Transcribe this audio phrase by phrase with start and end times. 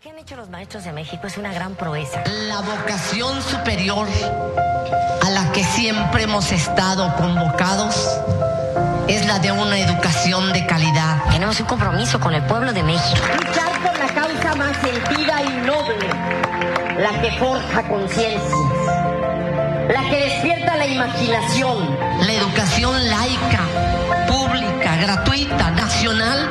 [0.00, 2.22] que han hecho los maestros de México es una gran proeza.
[2.48, 4.08] La vocación superior
[5.22, 8.18] a la que siempre hemos estado convocados
[9.08, 11.22] es la de una educación de calidad.
[11.30, 13.20] Tenemos un compromiso con el pueblo de México.
[13.44, 16.08] Luchar por la causa más sentida y noble,
[16.98, 18.52] la que forja conciencias,
[19.92, 21.98] la que despierta la imaginación.
[22.20, 23.60] La educación laica,
[24.26, 26.48] pública, gratuita, nacional,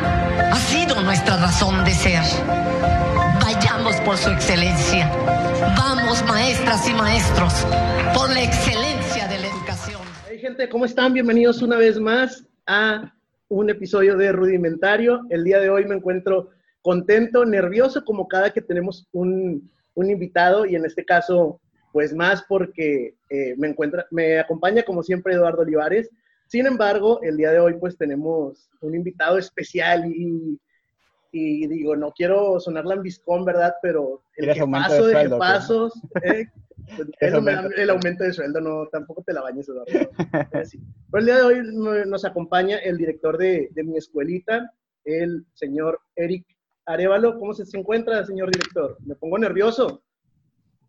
[0.52, 2.24] ha sido nuestra razón de ser.
[3.52, 5.10] Vayamos por su excelencia.
[5.76, 7.52] Vamos, maestras y maestros,
[8.14, 10.02] por la excelencia de la educación.
[10.30, 11.16] Hey, gente, ¿cómo están?
[11.16, 13.12] Bienvenidos una vez más a
[13.48, 15.21] un episodio de Rudimentario.
[15.32, 16.52] El día de hoy me encuentro
[16.84, 21.60] contento, nervioso, como cada que tenemos un, un invitado, y en este caso,
[21.92, 26.07] pues más porque eh, me, encuentra, me acompaña como siempre Eduardo Olivares.
[26.46, 30.60] Sin embargo, el día de hoy pues tenemos un invitado especial y,
[31.32, 33.73] y digo, no quiero sonar lambiscón, ¿verdad?
[33.81, 36.45] Pero el ¿Quieres aumento paso de de sueldo, pasos, eh,
[37.20, 39.92] eso me da el aumento de sueldo, no, tampoco te la bañes, Eduardo.
[40.66, 40.80] Sí.
[41.12, 44.73] Pero el día de hoy no- nos acompaña el director de, de mi escuelita,
[45.06, 46.45] el señor Eric
[46.86, 47.38] Arevalo.
[47.39, 48.98] ¿Cómo se encuentra, señor director?
[49.06, 50.02] Me pongo nervioso.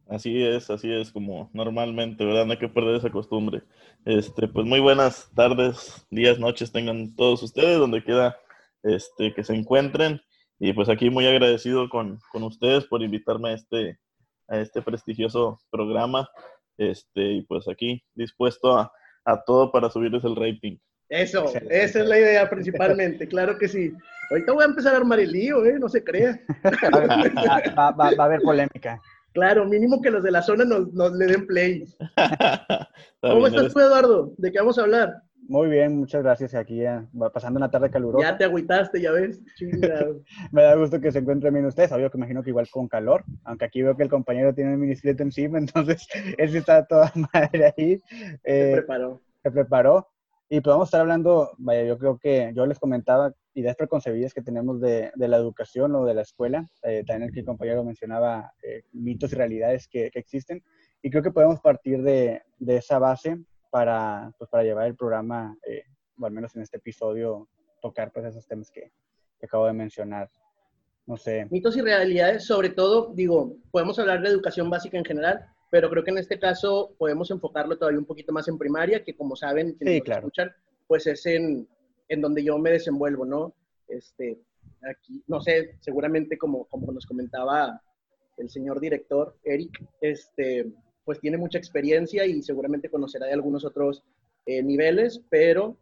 [0.09, 2.45] Así es, así es como normalmente, ¿verdad?
[2.45, 3.63] No hay que perder esa costumbre.
[4.05, 8.37] Este, pues muy buenas tardes, días, noches tengan todos ustedes, donde quiera
[8.83, 10.21] este, que se encuentren.
[10.61, 13.99] Y pues aquí muy agradecido con, con ustedes por invitarme a este,
[14.47, 16.29] a este prestigioso programa.
[16.77, 18.93] Este, y pues aquí dispuesto a,
[19.25, 20.77] a todo para subirles el rating.
[21.09, 21.83] Eso, Excelente.
[21.85, 23.93] esa es la idea principalmente, claro que sí.
[24.31, 25.77] Ahorita voy a empezar a armar el lío, ¿eh?
[25.81, 26.39] No se crea.
[26.65, 29.01] Va, va- va- va a haber polémica.
[29.33, 31.85] Claro, mínimo que los de la zona nos, nos le den play.
[33.21, 34.33] ¿Cómo estás tú, Eduardo?
[34.37, 35.15] ¿De qué vamos a hablar?
[35.51, 36.55] Muy bien, muchas gracias.
[36.55, 38.25] Aquí ya pasando una tarde calurosa.
[38.25, 39.43] Ya te agüitaste, ya ves.
[40.53, 41.91] Me da gusto que se encuentren bien ustedes.
[41.91, 44.79] Obvio que imagino que igual con calor, aunque aquí veo que el compañero tiene el
[44.79, 45.59] ministrito encima,
[45.99, 46.07] entonces
[46.39, 47.99] él sí está toda madre ahí.
[47.99, 49.21] Se Eh, preparó.
[49.43, 50.07] se preparó.
[50.49, 54.33] Y pues vamos a estar hablando, vaya, yo creo que yo les comentaba ideas preconcebidas
[54.33, 56.65] que tenemos de, de la educación o de la escuela.
[56.85, 60.63] Eh, también el compañero mencionaba eh, mitos y realidades que, que existen.
[61.03, 63.37] Y creo que podemos partir de, de esa base
[63.71, 65.85] para, pues, para llevar el programa, eh,
[66.21, 67.49] o al menos en este episodio,
[67.81, 68.93] tocar pues esos temas que,
[69.39, 70.31] que acabo de mencionar.
[71.07, 71.47] No sé.
[71.51, 76.05] Mitos y realidades, sobre todo, digo, podemos hablar de educación básica en general, pero creo
[76.05, 79.73] que en este caso podemos enfocarlo todavía un poquito más en primaria, que como saben,
[79.75, 80.21] quienes Sí, claro.
[80.21, 80.53] escuchan,
[80.87, 81.67] pues es en,
[82.09, 83.55] en donde yo me desenvuelvo, ¿no?
[83.89, 84.39] Este,
[84.89, 87.81] aquí, no sé, seguramente como, como nos comentaba
[88.37, 90.67] el señor director, Eric, este,
[91.05, 94.05] pues tiene mucha experiencia y seguramente conocerá de algunos otros
[94.47, 95.77] eh, niveles, pero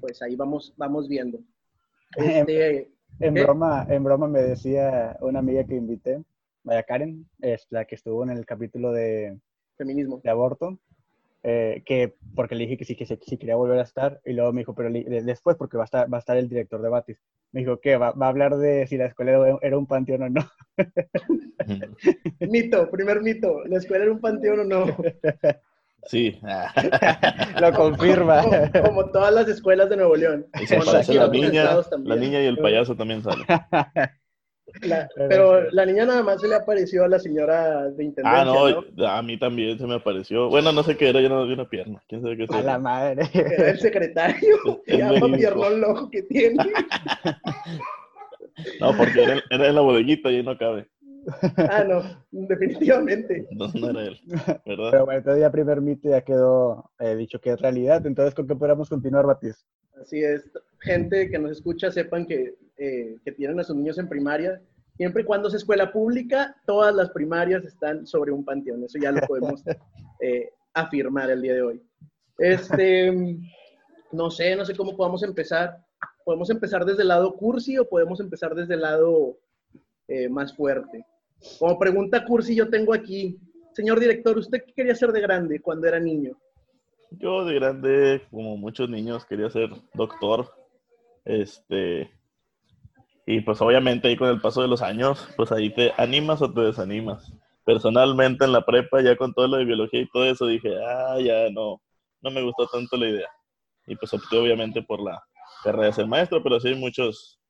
[0.00, 1.38] pues ahí vamos, vamos viendo.
[2.16, 2.90] Este,
[3.20, 3.42] En ¿Qué?
[3.42, 6.22] broma, en broma me decía una amiga que invité,
[6.64, 9.38] vaya Karen, es la que estuvo en el capítulo de,
[9.76, 10.20] feminismo.
[10.22, 10.78] de aborto,
[11.42, 14.20] eh, que porque le dije que sí, que sí, que sí quería volver a estar,
[14.24, 16.48] y luego me dijo, pero le- después porque va a estar, va a estar el
[16.48, 17.18] director de Batis.
[17.54, 17.96] Me dijo, ¿qué?
[17.96, 20.50] ¿Va, va a hablar de si la escuela era- un panteón o no?
[22.40, 23.62] Mito, primer mito.
[23.66, 24.86] ¿La escuela era un panteón o no?
[26.06, 26.38] Sí.
[27.62, 28.42] Lo confirma.
[28.42, 30.46] Como, como todas las escuelas de Nuevo León.
[30.60, 33.46] Y se aparece la niña, la niña y el payaso también salen.
[34.82, 38.44] La- pero la niña nada más se le apareció a la señora de intendencia, Ah,
[38.44, 39.06] no, ¿no?
[39.08, 40.48] a mí también se me apareció.
[40.48, 42.02] Bueno, no sé qué era, yo no vi una pierna.
[42.08, 43.22] ¿Quién sabe qué A la madre.
[43.34, 44.56] Era el secretario.
[44.86, 45.36] Es Ya verídico.
[45.36, 46.56] piernón loco que tiene.
[48.80, 50.88] No, porque era, era en la bodeguita y ahí no cabe.
[51.56, 53.46] Ah, no, definitivamente.
[53.50, 54.20] Entonces no era él,
[54.66, 54.88] ¿verdad?
[54.90, 58.06] Pero bueno, entonces ya primer mito ya quedó eh, dicho que es realidad.
[58.06, 59.66] Entonces, ¿con qué podríamos continuar, Batis?
[60.00, 60.50] Así es.
[60.84, 64.60] Gente que nos escucha, sepan que, eh, que tienen a sus niños en primaria.
[64.96, 68.84] Siempre y cuando es escuela pública, todas las primarias están sobre un panteón.
[68.84, 69.62] Eso ya lo podemos
[70.20, 71.82] eh, afirmar el día de hoy.
[72.38, 73.12] Este,
[74.12, 75.78] no sé, no sé cómo podamos empezar.
[76.24, 79.38] ¿Podemos empezar desde el lado cursi o podemos empezar desde el lado
[80.08, 81.04] eh, más fuerte?
[81.58, 83.38] Como pregunta cursi yo tengo aquí,
[83.72, 86.36] señor director, ¿usted qué quería ser de grande cuando era niño?
[87.10, 90.63] Yo de grande, como muchos niños, quería ser doctor.
[91.24, 92.10] Este.
[93.26, 96.52] Y pues obviamente ahí con el paso de los años, pues ahí te animas o
[96.52, 97.32] te desanimas.
[97.64, 101.18] Personalmente en la prepa, ya con todo lo de biología y todo eso, dije, ah,
[101.18, 101.80] ya no,
[102.20, 103.28] no me gustó tanto la idea.
[103.86, 105.22] Y pues opté obviamente por la
[105.62, 107.40] carrera de ser maestro, pero sí hay muchos,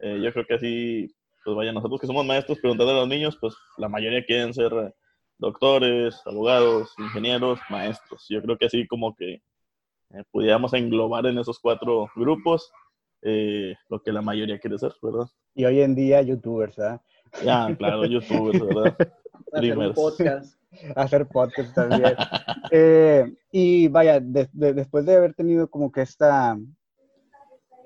[0.00, 3.38] eh, yo creo que así, pues vaya, nosotros que somos maestros, preguntando a los niños,
[3.40, 4.72] pues la mayoría quieren ser
[5.38, 8.26] doctores, abogados, ingenieros, maestros.
[8.28, 9.42] Yo creo que así como que
[10.10, 12.70] eh, pudiéramos englobar en esos cuatro grupos
[13.22, 15.26] eh, lo que la mayoría quiere ser, ¿verdad?
[15.54, 17.00] Y hoy en día, youtubers, ¿verdad?
[17.44, 18.96] Ya, claro, YouTube, ¿verdad?
[19.52, 20.56] Hacer podcast.
[20.96, 22.14] Hacer podcast también.
[22.70, 26.56] Eh, y vaya, de- de- después de haber tenido como que esta,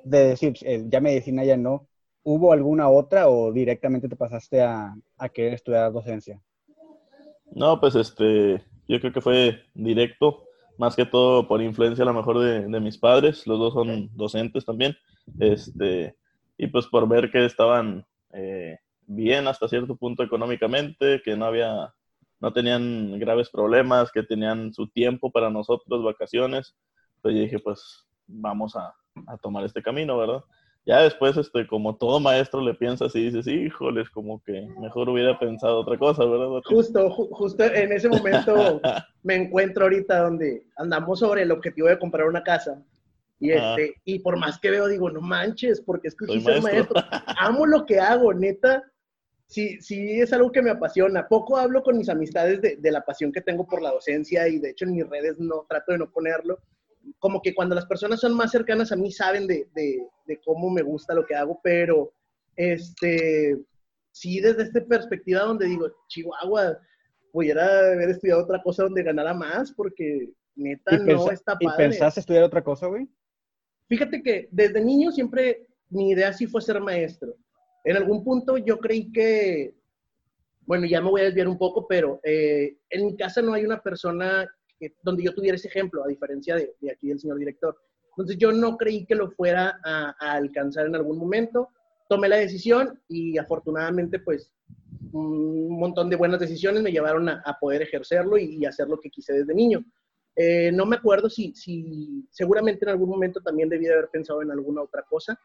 [0.04, 1.88] de decir, eh, ya medicina ya no,
[2.22, 6.40] ¿hubo alguna otra o directamente te pasaste a, a querer estudiar docencia?
[7.52, 10.44] No, pues este, yo creo que fue directo,
[10.78, 14.10] más que todo por influencia a lo mejor de, de mis padres, los dos son
[14.14, 14.96] docentes también,
[15.38, 16.16] este,
[16.58, 21.94] y pues por ver que estaban eh, bien hasta cierto punto económicamente, que no había,
[22.40, 26.76] no tenían graves problemas, que tenían su tiempo para nosotros, vacaciones,
[27.22, 28.94] pues yo dije, pues vamos a,
[29.26, 30.44] a tomar este camino, ¿verdad?
[30.86, 35.36] Ya después, este, como todo maestro le piensas y dices, híjoles, como que mejor hubiera
[35.38, 36.60] pensado otra cosa, ¿verdad?
[36.64, 38.80] Justo, ju- justo en ese momento
[39.24, 42.80] me encuentro ahorita donde andamos sobre el objetivo de comprar una casa.
[43.40, 46.94] Y, este, y por más que veo, digo, no manches, porque escogí Soy ser maestro.
[46.94, 47.20] maestro.
[47.40, 48.82] Amo lo que hago, neta.
[49.48, 51.26] Sí, sí, es algo que me apasiona.
[51.28, 54.58] Poco hablo con mis amistades de, de la pasión que tengo por la docencia y
[54.58, 56.58] de hecho en mis redes no trato de no ponerlo.
[57.26, 60.70] Como que cuando las personas son más cercanas a mí saben de, de- de cómo
[60.70, 62.12] me gusta lo que hago, pero
[62.54, 63.58] este,
[64.12, 66.78] sí desde esta perspectiva donde digo, Chihuahua,
[67.32, 71.88] pudiera haber estudiado otra cosa donde ganara más porque neta ¿Y, no está ¿y padre.
[71.88, 73.08] pensaste estudiar otra cosa, güey?
[73.88, 77.34] Fíjate que desde niño siempre mi idea sí fue ser maestro.
[77.82, 79.74] En algún punto yo creí que,
[80.60, 83.64] bueno, ya me voy a desviar un poco, pero eh, en mi casa no hay
[83.64, 87.38] una persona que- donde yo tuviera ese ejemplo, a diferencia de, de aquí del señor
[87.38, 87.76] director.
[88.10, 91.68] Entonces yo no creí que lo fuera a, a alcanzar en algún momento.
[92.08, 94.52] Tomé la decisión y afortunadamente pues
[95.12, 98.98] un montón de buenas decisiones me llevaron a, a poder ejercerlo y, y hacer lo
[99.00, 99.84] que quise desde niño.
[100.34, 104.42] Eh, no me acuerdo si, si, seguramente en algún momento también debí de haber pensado
[104.42, 105.38] en alguna otra cosa,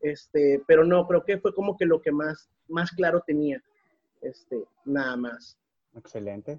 [0.00, 3.62] este, pero no, creo que fue como que lo que más, más claro tenía,
[4.20, 5.56] este, nada más.
[5.94, 6.58] Excelente.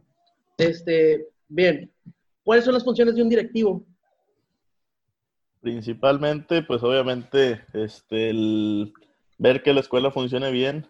[0.57, 1.91] Este, bien,
[2.43, 3.85] ¿cuáles son las funciones de un directivo?
[5.61, 8.93] Principalmente, pues obviamente, este, el
[9.37, 10.87] ver que la escuela funcione bien,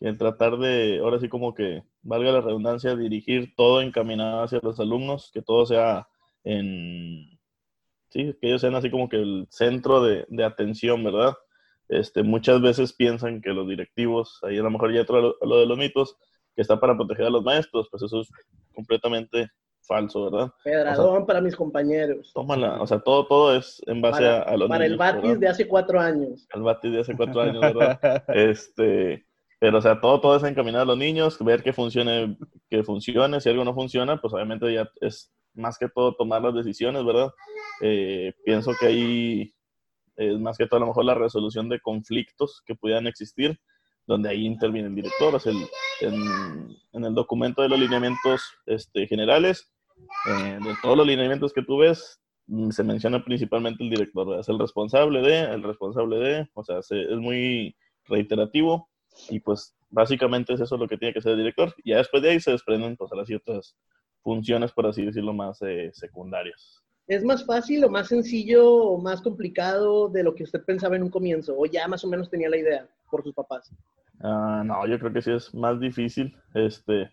[0.00, 4.80] el tratar de, ahora sí como que, valga la redundancia, dirigir todo encaminado hacia los
[4.80, 6.08] alumnos, que todo sea
[6.42, 7.38] en,
[8.10, 11.34] sí, que ellos sean así como que el centro de, de atención, ¿verdad?
[11.88, 15.58] Este, muchas veces piensan que los directivos, ahí a lo mejor ya entra lo, lo
[15.58, 16.16] de los mitos,
[16.56, 18.28] que está para proteger a los maestros, pues eso es
[18.74, 19.48] completamente
[19.86, 20.50] falso, ¿verdad?
[20.64, 22.32] Pedradón para mis compañeros.
[22.34, 25.22] Tómala, o sea, todo, todo es en base Para, a, a los para el Batis
[25.22, 25.38] ¿verdad?
[25.38, 26.46] de hace cuatro años.
[26.52, 27.98] Al Batis de hace cuatro años, ¿verdad?
[28.28, 29.26] Este,
[29.58, 32.36] pero, o sea, todo, todo es encaminado a los niños, ver que funcione,
[32.68, 33.40] que funcione.
[33.40, 37.30] Si algo no funciona, pues obviamente ya es más que todo tomar las decisiones, ¿verdad?
[37.80, 39.54] Eh, pienso que ahí
[40.16, 43.58] es más que todo a lo mejor la resolución de conflictos que pudieran existir,
[44.06, 45.40] donde ahí interviene el director.
[45.44, 45.68] El-
[46.00, 49.70] en, en el documento de los lineamientos este, generales,
[50.26, 54.48] eh, de todos los lineamientos que tú ves, mm, se menciona principalmente el director, es
[54.48, 57.76] el responsable de, el responsable de, o sea, se- es muy
[58.06, 58.88] reiterativo
[59.30, 61.72] y pues básicamente es eso lo que tiene que ser el director.
[61.84, 63.76] Y ya después de ahí se desprenden pues ahora ciertas
[64.22, 66.81] funciones, por así decirlo, más eh, secundarias.
[67.06, 71.02] ¿Es más fácil o más sencillo o más complicado de lo que usted pensaba en
[71.02, 71.54] un comienzo?
[71.58, 73.70] ¿O ya más o menos tenía la idea por sus papás?
[74.20, 76.34] Ah, no, yo creo que sí es más difícil.
[76.54, 77.10] Este,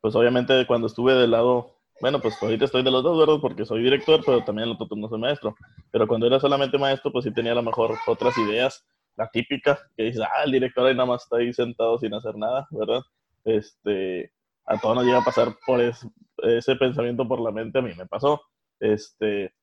[0.00, 3.40] pues obviamente cuando estuve del lado, bueno, pues ahorita estoy de los dos, ¿verdad?
[3.40, 5.54] Porque soy director, pero también otro turno soy maestro.
[5.90, 8.84] Pero cuando era solamente maestro, pues sí tenía a lo mejor otras ideas.
[9.16, 12.36] La típica, que dices, ah, el director ahí nada más está ahí sentado sin hacer
[12.36, 13.00] nada, ¿verdad?
[13.44, 14.32] Este,
[14.66, 16.06] a todos nos llega a pasar por es-
[16.38, 18.40] ese pensamiento por la mente, a mí me pasó.
[18.80, 19.54] Este,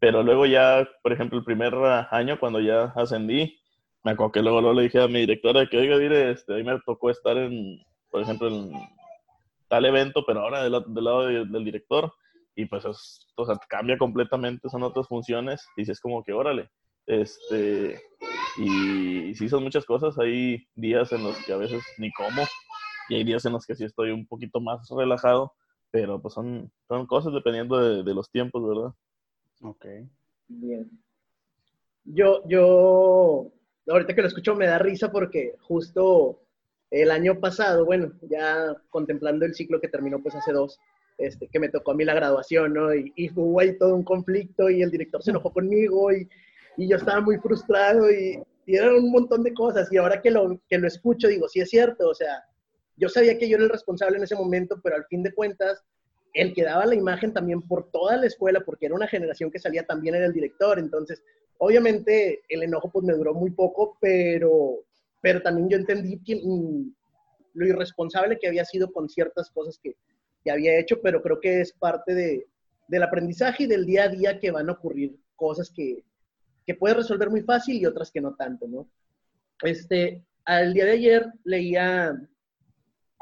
[0.00, 1.74] pero luego ya, por ejemplo, el primer
[2.10, 3.58] año, cuando ya ascendí,
[4.04, 6.64] me acuerdo que luego, luego le dije a mi directora que, oiga, mire, este, ahí
[6.64, 8.72] me tocó estar en, por ejemplo, en
[9.68, 12.12] tal evento, pero ahora del, lado de- del director,
[12.54, 16.32] y pues es, o sea, cambia completamente, son otras funciones, y si es como que,
[16.32, 16.68] órale,
[17.06, 18.00] este,
[18.58, 22.42] y, y sí son muchas cosas, hay días en los que a veces ni como,
[23.08, 25.52] y hay días en los que sí estoy un poquito más relajado,
[25.92, 28.92] pero pues son, son cosas dependiendo de, de los tiempos, ¿verdad?
[29.60, 29.86] Ok.
[30.48, 30.90] Bien.
[32.04, 33.52] Yo, yo,
[33.86, 36.40] ahorita que lo escucho me da risa porque justo
[36.90, 40.80] el año pasado, bueno, ya contemplando el ciclo que terminó pues hace dos,
[41.18, 42.92] este, que me tocó a mí la graduación, ¿no?
[42.94, 46.28] Y, y hubo ahí todo un conflicto y el director se enojó conmigo y,
[46.78, 50.30] y yo estaba muy frustrado y, y eran un montón de cosas y ahora que
[50.30, 52.42] lo, que lo escucho digo, sí es cierto, o sea,
[52.96, 55.82] yo sabía que yo era el responsable en ese momento, pero al fin de cuentas,
[56.34, 59.58] el que daba la imagen también por toda la escuela, porque era una generación que
[59.58, 61.22] salía también era el director, entonces,
[61.58, 64.84] obviamente el enojo pues me duró muy poco, pero,
[65.20, 66.40] pero también yo entendí que,
[67.54, 69.96] lo irresponsable que había sido con ciertas cosas que,
[70.42, 72.46] que había hecho, pero creo que es parte de,
[72.88, 76.02] del aprendizaje y del día a día que van a ocurrir cosas que,
[76.66, 78.88] que puedes resolver muy fácil y otras que no tanto, ¿no?
[79.62, 82.12] Este, al día de ayer leía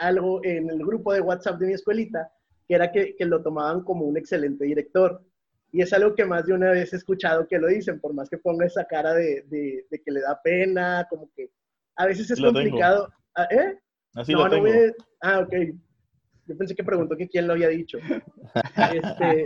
[0.00, 2.32] algo en el grupo de WhatsApp de mi escuelita,
[2.66, 5.22] que era que, que, lo tomaban como un excelente director.
[5.72, 8.28] Y es algo que más de una vez he escuchado que lo dicen, por más
[8.28, 11.50] que ponga esa cara de, de, de que le da pena, como que
[11.96, 13.08] a veces es Lo complicado.
[13.36, 13.78] Ah, ¿Eh?
[14.14, 14.68] Así no, lo tengo.
[15.22, 15.54] Ah, ok.
[16.46, 17.98] Yo pensé que preguntó que quién lo había dicho.
[18.92, 19.44] Este,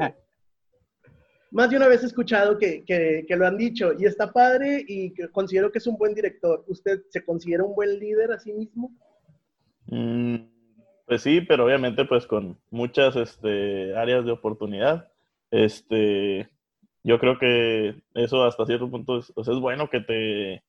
[1.50, 4.84] más de una vez he escuchado que, que- que lo han dicho y está padre
[4.88, 6.64] y considero que es un buen director.
[6.68, 8.90] ¿Usted se considera un buen líder a sí mismo?
[9.87, 10.37] Mm,
[11.07, 15.09] pues sí, pero obviamente pues con muchas este, áreas de oportunidad.
[15.50, 16.49] Este,
[17.03, 20.64] yo creo que eso hasta cierto punto es, o sea, es bueno que te,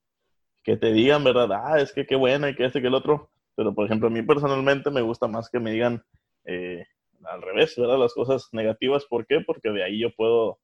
[0.63, 1.50] que te digan, ¿verdad?
[1.53, 3.31] Ah, es que qué bueno y que este que el otro.
[3.55, 6.03] Pero por ejemplo, a mí personalmente me gusta más que me digan
[6.45, 6.86] eh,
[7.25, 8.00] al revés, ¿verdad?
[8.00, 9.05] Las cosas negativas.
[9.05, 9.41] ¿Por qué?
[9.41, 10.60] Porque de ahí yo puedo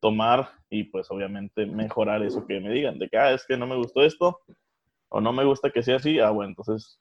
[0.00, 2.98] tomar y pues obviamente mejorar eso que me digan.
[2.98, 4.40] De que, ah, es que no me gustó esto
[5.08, 6.20] o no me gusta que sea así.
[6.20, 7.00] Ah, bueno, entonces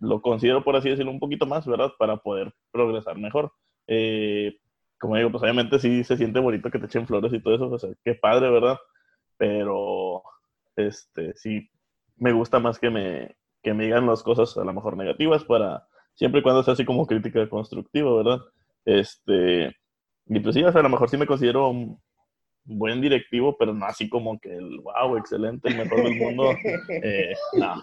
[0.00, 1.92] lo considero, por así decirlo, un poquito más, ¿verdad?
[1.98, 3.52] Para poder progresar mejor.
[3.86, 4.56] Eh,
[4.98, 7.70] como digo, pues obviamente sí se siente bonito que te echen flores y todo eso,
[7.70, 8.78] o sea, qué padre, ¿verdad?
[9.36, 10.22] Pero,
[10.76, 11.70] este, sí,
[12.16, 15.86] me gusta más que me, que me digan las cosas a lo mejor negativas para,
[16.14, 18.40] siempre y cuando sea así como crítica constructiva, ¿verdad?
[18.84, 19.74] Este,
[20.26, 22.00] y pues sí, o sea, a lo mejor sí me considero un
[22.64, 26.50] buen directivo, pero no así como que el wow, excelente, el mejor del mundo.
[27.02, 27.82] Eh, no.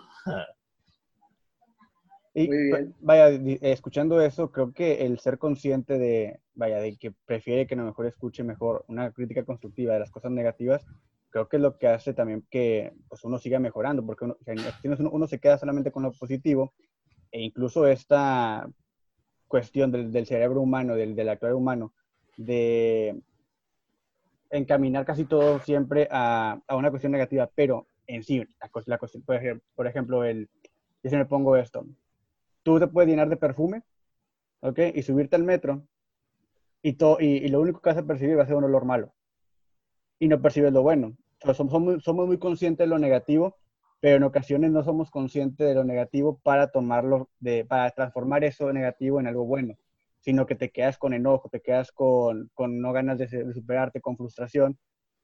[2.38, 2.96] Y, Muy bien.
[3.02, 3.30] vaya,
[3.62, 7.86] escuchando eso, creo que el ser consciente de, vaya, de que prefiere que a lo
[7.86, 10.86] mejor escuche mejor una crítica constructiva de las cosas negativas,
[11.32, 15.10] creo que es lo que hace también que pues, uno siga mejorando, porque uno, uno,
[15.10, 16.74] uno se queda solamente con lo positivo,
[17.32, 18.70] e incluso esta
[19.48, 21.92] cuestión del, del cerebro humano, del, del actuar humano,
[22.38, 23.20] de
[24.52, 29.00] encaminar casi todo siempre a, a una cuestión negativa, pero en sí, la, la
[29.76, 30.48] por ejemplo, el,
[31.02, 31.84] yo se me pongo esto,
[32.68, 33.84] tú te puedes llenar de perfume,
[34.62, 34.80] ¿ok?
[34.96, 35.88] Y subirte al metro
[36.82, 38.86] y, to- y, y lo único que vas a percibir va a ser un olor
[38.86, 39.14] malo.
[40.20, 41.16] Y no percibes lo bueno.
[41.56, 43.56] Somos, somos, somos muy conscientes de lo negativo,
[44.00, 48.72] pero en ocasiones no somos conscientes de lo negativo para tomarlo, de, para transformar eso
[48.74, 49.76] negativo en algo bueno,
[50.20, 54.02] sino que te quedas con enojo, te quedas con, con no ganas de, de superarte,
[54.02, 54.78] con frustración,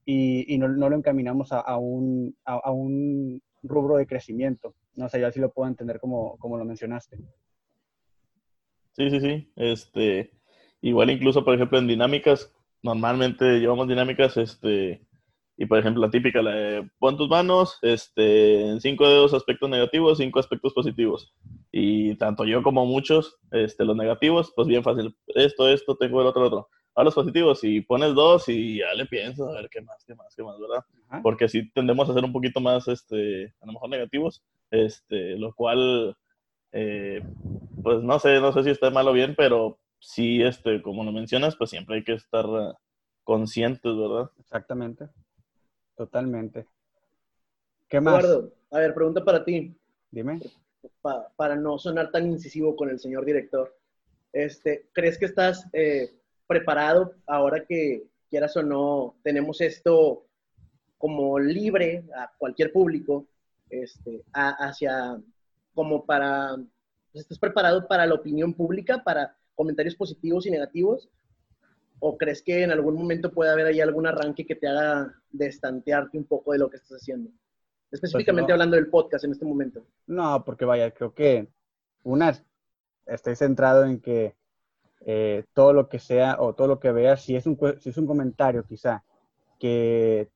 [0.06, 4.76] y, y no, no lo encaminamos a, a un, a, a un rubro de crecimiento.
[4.96, 7.18] No sé, yo así lo puedo entender como, como lo mencionaste.
[8.94, 9.52] Sí, sí, sí.
[9.56, 10.32] Este,
[10.82, 12.54] igual incluso, por ejemplo, en dinámicas,
[12.84, 15.06] normalmente llevamos dinámicas, este,
[15.58, 19.70] y por ejemplo, la típica, la de pon tus manos, este, en cinco dedos aspectos
[19.70, 21.34] negativos, cinco aspectos positivos.
[21.72, 25.16] Y tanto yo como muchos, este, los negativos, pues bien fácil.
[25.28, 26.70] Esto, esto, tengo el otro, el otro.
[26.96, 30.14] Ahora los positivos, y pones dos y ya le piensas a ver qué más, qué
[30.16, 30.84] más, qué más, ¿verdad?
[31.10, 31.22] Ajá.
[31.24, 35.54] porque sí tendemos a ser un poquito más, este, a lo mejor negativos, este, lo
[35.54, 36.16] cual,
[36.72, 37.24] eh,
[37.82, 41.12] pues no sé, no sé si está mal o bien, pero sí, este, como lo
[41.12, 42.74] mencionas, pues siempre hay que estar eh,
[43.24, 44.30] conscientes, ¿verdad?
[44.40, 45.10] Exactamente.
[45.96, 46.66] Totalmente.
[47.88, 48.24] ¿Qué más?
[48.26, 49.76] Eduardo, a ver, pregunta para ti,
[50.12, 50.40] Dime.
[51.02, 53.76] pa- para no sonar tan incisivo con el señor director.
[54.32, 56.10] Este, ¿Crees que estás eh,
[56.48, 60.26] preparado ahora que, quieras o no, tenemos esto
[60.98, 63.28] como libre a cualquier público,
[63.70, 65.22] este, a- hacia,
[65.76, 66.56] como para,
[67.12, 71.12] pues, ¿estás preparado para la opinión pública, para comentarios positivos y negativos?
[72.00, 76.18] ¿O crees que en algún momento puede haber ahí algún arranque que te haga destantearte
[76.18, 77.30] un poco de lo que estás haciendo?
[77.92, 78.54] Específicamente no.
[78.56, 79.86] hablando del podcast en este momento.
[80.08, 81.50] No, porque vaya, creo que
[82.02, 82.34] una,
[83.06, 84.36] estoy centrado en que
[85.06, 87.98] eh, todo lo que sea o todo lo que veas, si es un, si es
[87.98, 89.04] un comentario quizá
[89.60, 90.30] que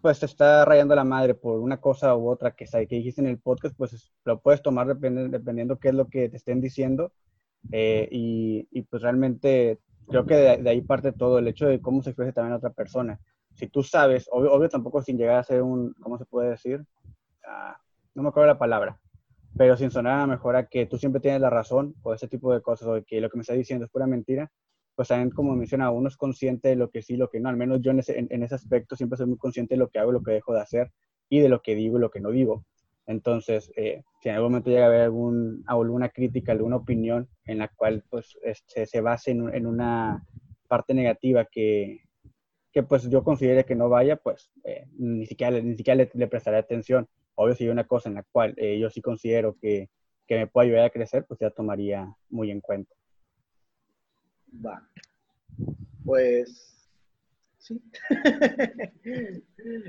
[0.00, 3.26] pues te está rayando la madre por una cosa u otra que, que dijiste en
[3.26, 6.60] el podcast, pues es- lo puedes tomar depende- dependiendo qué es lo que te estén
[6.60, 7.12] diciendo
[7.72, 9.78] eh, y, y, pues realmente
[10.08, 13.18] creo que de, ahí parte todo, el hecho de cómo se expresa también otra persona.
[13.54, 16.84] Si tú sabes, obvio, obvio tampoco sin llegar a ser un, ¿cómo se puede decir?
[17.44, 17.76] Ah,
[18.14, 18.98] no me acuerdo la palabra,
[19.58, 22.54] pero sin sonar a mejor a que tú siempre tienes la razón o ese tipo
[22.54, 24.50] de cosas, o que lo que me está diciendo es pura mentira,
[24.94, 27.56] pues también como menciona, uno es consciente de lo que sí, lo que no, al
[27.56, 29.98] menos yo en ese, en, en ese aspecto siempre soy muy consciente de lo que
[30.00, 30.90] hago lo que dejo de hacer
[31.28, 32.64] y de lo que digo y lo que no digo.
[33.06, 37.58] Entonces, eh, si en algún momento llega a haber algún, alguna crítica, alguna opinión en
[37.58, 40.24] la cual pues, este, se base en, en una
[40.68, 42.00] parte negativa que,
[42.72, 46.10] que pues yo considere que no vaya, pues eh, ni siquiera, le- ni siquiera le,
[46.14, 47.08] le prestaré atención.
[47.40, 49.88] Obvio, si hay una cosa en la cual eh, yo sí considero que,
[50.26, 52.92] que me pueda ayudar a crecer, pues ya tomaría muy en cuenta.
[54.66, 54.90] Va.
[56.04, 56.84] Pues
[57.58, 57.80] sí.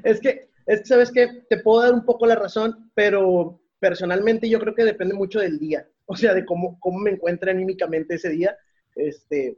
[0.03, 1.43] es que, es que, ¿sabes qué?
[1.49, 5.57] Te puedo dar un poco la razón, pero personalmente yo creo que depende mucho del
[5.57, 8.55] día, o sea, de cómo, cómo me encuentre anímicamente ese día.
[8.95, 9.57] Este,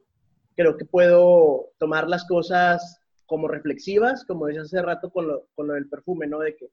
[0.56, 5.68] creo que puedo tomar las cosas como reflexivas, como decía hace rato con lo, con
[5.68, 6.40] lo del perfume, ¿no?
[6.40, 6.70] De que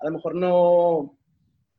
[0.00, 1.16] a lo mejor no,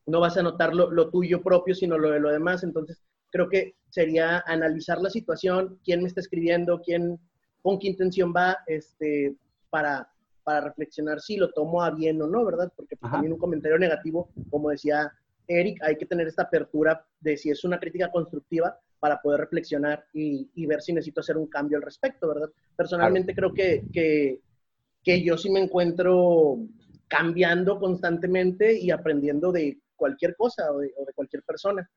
[0.05, 2.63] no vas a notar lo, lo, tuyo propio, sino lo de lo demás.
[2.63, 7.19] Entonces, creo que sería analizar la situación, quién me está escribiendo, quién,
[7.61, 9.35] con qué intención va, este,
[9.69, 10.07] para,
[10.43, 12.71] para reflexionar si lo tomo a bien o no, ¿verdad?
[12.75, 15.11] Porque pues, también un comentario negativo, como decía
[15.47, 20.05] Eric, hay que tener esta apertura de si es una crítica constructiva para poder reflexionar
[20.13, 22.49] y, y ver si necesito hacer un cambio al respecto, ¿verdad?
[22.75, 24.39] Personalmente creo que, que,
[25.03, 26.59] que yo sí me encuentro
[27.11, 31.87] cambiando constantemente y aprendiendo de cualquier cosa o de, o de cualquier persona.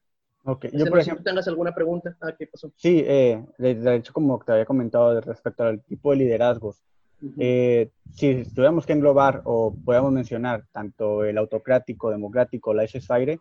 [0.42, 1.23] Ok, yo por ejemplo...
[1.23, 2.16] ¿Tengas alguna pregunta?
[2.21, 2.73] Ah, ¿qué pasó?
[2.76, 6.83] Sí, eh, de, hecho, como te había comentado respecto al tipo de liderazgos,
[7.23, 7.35] uh -huh.
[7.38, 13.38] eh, si tuviéramos que englobar o podemos mencionar tanto el autocrático, democrático, laissez-faire,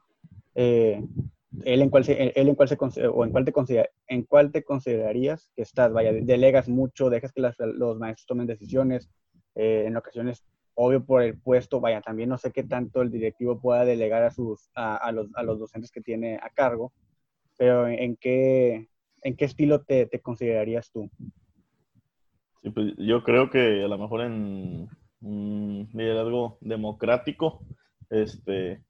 [0.54, 1.04] eh,
[1.66, 2.78] él en cuál se, él en cuál se
[3.08, 7.32] o en cuál te considera, en cuál te considerarías que estás, vaya, delegas mucho, dejas
[7.32, 9.10] que las, los maestros tomen decisiones,
[9.56, 10.44] eh, en ocasiones
[10.76, 14.32] obvio por el puesto, vaya, también no sé qué tanto el directivo pueda delegar a,
[14.32, 16.92] sus, a, a, los, a los, docentes que tiene a cargo,
[17.58, 18.88] pero ¿en qué,
[19.22, 21.10] en qué estilo te, te considerarías tú?
[22.62, 24.90] Sí, pues yo creo que a lo mejor en
[25.22, 27.62] un liderazgo democrático,
[28.10, 28.82] este,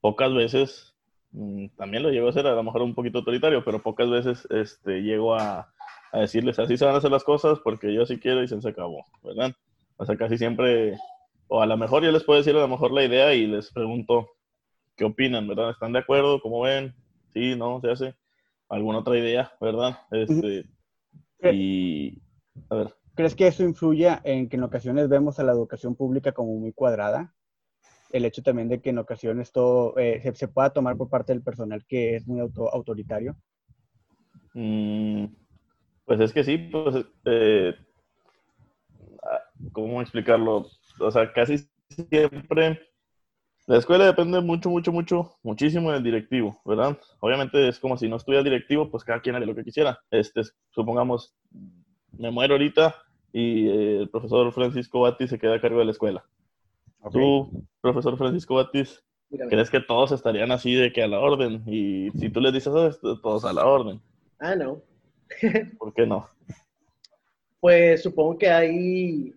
[0.00, 0.94] pocas veces,
[1.32, 4.46] mm, también lo llego a hacer, a lo mejor un poquito autoritario, pero pocas veces
[4.50, 5.72] este, llego a,
[6.12, 8.68] a decirles así se van a hacer las cosas porque yo sí quiero y se
[8.68, 9.52] acabó, ¿verdad?
[9.96, 10.96] O sea, casi siempre
[11.48, 13.70] o a lo mejor yo les puedo decir a lo mejor la idea y les
[13.72, 14.30] pregunto
[14.96, 15.70] qué opinan, ¿verdad?
[15.70, 16.40] ¿Están de acuerdo?
[16.40, 16.94] ¿Cómo ven?
[17.32, 18.14] Sí, no, se hace.
[18.68, 19.98] ¿Alguna otra idea, verdad?
[20.10, 20.64] Este,
[21.52, 22.22] y,
[22.70, 22.94] a ver.
[23.14, 26.72] ¿Crees que eso influye en que en ocasiones vemos a la educación pública como muy
[26.72, 27.34] cuadrada?
[28.10, 31.32] El hecho también de que en ocasiones todo eh, se, se, pueda tomar por parte
[31.32, 33.36] del personal que es muy auto, autoritario.
[34.54, 35.26] Mm,
[36.04, 37.74] pues es que sí, pues, eh,
[39.72, 40.66] ¿cómo explicarlo?
[40.98, 42.80] O sea, casi siempre
[43.66, 46.98] la escuela depende mucho, mucho, mucho, muchísimo del directivo, ¿verdad?
[47.20, 50.00] Obviamente es como si no estuviera directivo, pues cada quien haría lo que quisiera.
[50.10, 51.34] Este, supongamos,
[52.18, 52.96] me muero ahorita
[53.32, 56.24] y eh, el profesor Francisco Batis se queda a cargo de la escuela.
[57.00, 57.20] Okay.
[57.20, 59.50] Tú, profesor Francisco Batis, Dígame.
[59.50, 61.62] ¿crees que todos estarían así de que a la orden?
[61.66, 64.00] Y si tú les dices eso, todos a la orden.
[64.40, 64.82] Ah, no.
[65.78, 66.28] ¿Por qué no?
[67.60, 69.34] Pues supongo que hay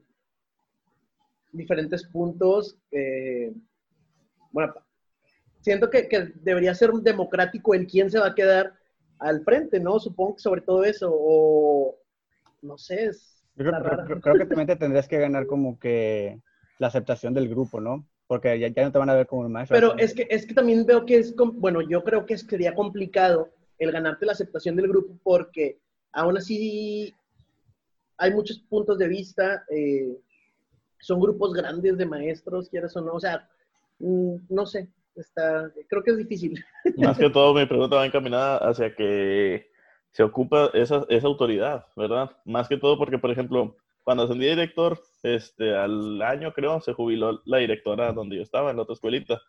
[1.55, 2.77] diferentes puntos.
[2.91, 3.53] Eh,
[4.51, 4.73] bueno,
[5.61, 8.73] siento que, que, debería ser democrático el quién se va a quedar
[9.19, 9.99] al frente, ¿no?
[9.99, 11.97] Supongo que sobre todo eso, o
[12.61, 13.05] no sé.
[13.05, 13.71] Es creo,
[14.05, 16.39] creo, creo, que también te tendrías que ganar como que
[16.79, 18.07] la aceptación del grupo, ¿no?
[18.27, 19.75] Porque ya, ya no te van a ver como el maestro.
[19.75, 23.49] Pero es que, es que también veo que es, bueno, yo creo que sería complicado
[23.77, 25.79] el ganarte la aceptación del grupo porque
[26.11, 27.13] aún así
[28.17, 29.63] hay muchos puntos de vista.
[29.69, 30.17] Eh,
[30.99, 33.49] son grupos grandes de maestros, quieras o no, o sea,
[33.99, 36.63] mm, no sé, está, creo que es difícil.
[36.97, 39.69] Más que todo, mi pregunta va encaminada hacia que
[40.11, 42.31] se ocupa esa, esa autoridad, ¿verdad?
[42.45, 47.41] Más que todo porque, por ejemplo, cuando ascendí director, este, al año creo, se jubiló
[47.45, 49.41] la directora donde yo estaba, en la otra escuelita.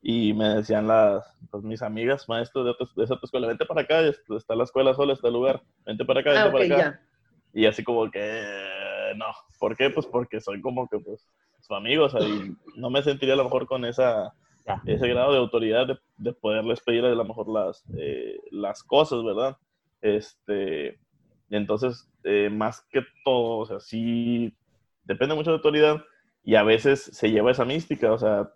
[0.00, 3.66] Y me decían las, pues, mis amigas, maestros de, otra, de esa otra escuela, vente
[3.66, 6.68] para acá, está la escuela sola, está el lugar, vente para acá, vente ah, okay,
[6.68, 7.00] para acá.
[7.54, 7.60] Ya.
[7.60, 8.42] Y así como que,
[9.14, 9.26] no.
[9.58, 9.90] ¿Por qué?
[9.90, 11.26] Pues porque soy como que, pues,
[11.60, 14.34] su amigo, o sea, y no me sentiría a lo mejor con esa,
[14.84, 19.22] ese grado de autoridad de, de, poderles pedir a lo mejor las, eh, las cosas,
[19.24, 19.56] ¿verdad?
[20.00, 20.98] Este,
[21.50, 24.54] entonces, eh, más que todo, o sea, sí,
[25.04, 26.02] depende mucho de autoridad
[26.42, 28.52] y a veces se lleva esa mística, o sea,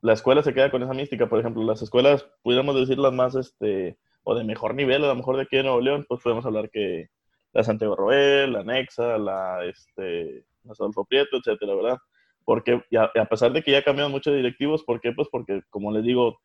[0.00, 3.34] la escuela se queda con esa mística, por ejemplo, las escuelas, pudiéramos decir las más,
[3.34, 6.46] este, o de mejor nivel, a lo mejor de aquí en Nuevo León, pues podemos
[6.46, 7.08] hablar que
[7.56, 11.98] la Santiago Roel, la Nexa, la, este, Adolfo Prieto, etcétera, ¿verdad?
[12.44, 15.12] Porque a, a, pesar de que ya cambiado muchos directivos, ¿por qué?
[15.12, 16.38] Pues porque, como les digo,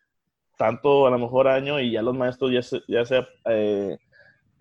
[0.58, 3.98] tanto a lo mejor año y ya los maestros ya se, ya se eh,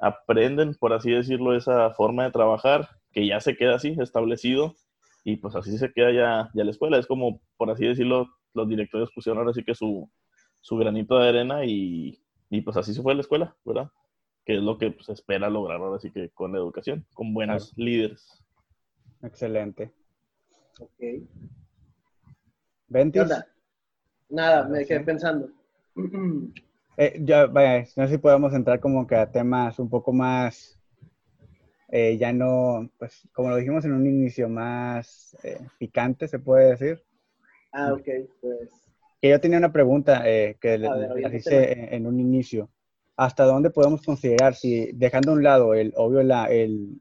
[0.01, 4.75] aprenden, por así decirlo, esa forma de trabajar, que ya se queda así, establecido,
[5.23, 6.99] y pues así se queda ya, ya la escuela.
[6.99, 10.11] Es como, por así decirlo, los directores pusieron ahora sí que su,
[10.61, 13.89] su granito de arena y, y pues así se fue la escuela, ¿verdad?
[14.51, 17.33] Que es lo que se pues, espera lograr ahora sí que con la educación, con
[17.33, 17.87] buenos claro.
[17.87, 18.43] líderes.
[19.23, 19.93] Excelente.
[20.81, 21.23] Ok.
[22.89, 23.31] ¿Ventis?
[24.29, 25.51] Nada, me quedé pensando.
[26.97, 30.79] Eh, ya, vaya, no sé si podemos entrar como que a temas un poco más,
[31.89, 36.73] eh, ya no, pues como lo dijimos en un inicio, más eh, picante, se puede
[36.73, 37.03] decir.
[37.73, 38.07] Ah, ok,
[38.43, 38.69] pues.
[39.23, 42.69] Que yo tenía una pregunta eh, que ver, le- en, en un inicio.
[43.23, 47.01] ¿Hasta dónde podemos considerar, si dejando a un lado el obvio la, el,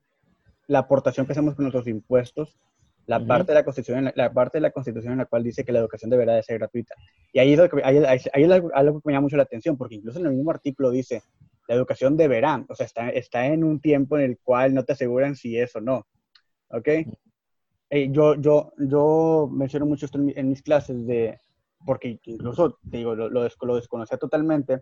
[0.67, 2.57] la aportación que hacemos con nuestros impuestos,
[3.05, 5.43] la parte de la constitución, en la, la parte de la constitución en la cual
[5.43, 6.93] dice que la educación deberá de ser gratuita?
[7.31, 9.43] Y ahí es, lo que- ahí, ahí- es algo, algo que me llama mucho la
[9.43, 11.23] atención, porque incluso en el mismo artículo dice
[11.69, 14.91] la educación deberá, o sea, está, está en un tiempo en el cual no te
[14.93, 16.05] aseguran si es o no.
[16.69, 16.87] ¿Ok?
[17.91, 21.39] Eh, yo, yo, yo menciono mucho esto en, mi- en mis clases, de,
[21.85, 24.81] porque incluso, te digo, lo, lo, des- lo desconocía totalmente,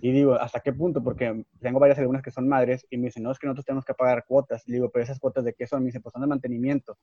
[0.00, 1.02] y digo, ¿hasta qué punto?
[1.02, 3.84] Porque tengo varias algunas que son madres, y me dicen, no, es que nosotros tenemos
[3.84, 4.62] que pagar cuotas.
[4.68, 5.80] Y digo, pero esas cuotas de qué son?
[5.82, 6.98] Me dicen, pues son de mantenimiento.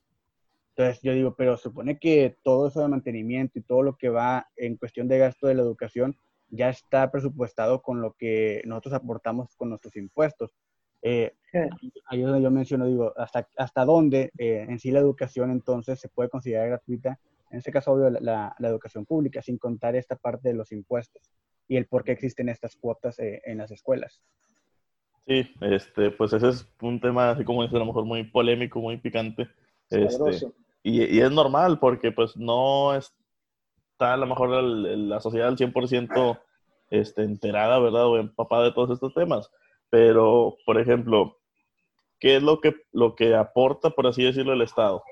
[0.75, 4.47] Entonces yo digo, pero supone que todo eso de mantenimiento y todo lo que va
[4.55, 6.15] en cuestión de gasto de la educación
[6.49, 10.51] ya está presupuestado con lo que nosotros aportamos con nuestros impuestos.
[11.01, 11.33] Eh,
[12.07, 15.99] ahí es donde yo menciono, digo, hasta, hasta dónde eh, en sí la educación entonces
[15.99, 19.95] se puede considerar gratuita, en este caso, obvio, la, la- la educación pública, sin contar
[19.95, 21.31] esta parte de los impuestos
[21.67, 24.21] y el por qué existen estas cuotas eh, en las escuelas.
[25.25, 28.79] Sí, este, pues ese es un tema, así como dice, a lo mejor muy polémico,
[28.79, 29.47] muy picante.
[29.89, 30.47] Este,
[30.83, 35.57] y, y es normal porque pues no está a lo mejor el- la sociedad al
[35.57, 36.39] 100%
[36.89, 38.05] este, enterada, ¿verdad?
[38.07, 39.49] O empapada de todos estos temas.
[39.89, 41.37] Pero, por ejemplo,
[42.19, 45.03] ¿qué es lo que, lo que aporta, por así decirlo, el Estado?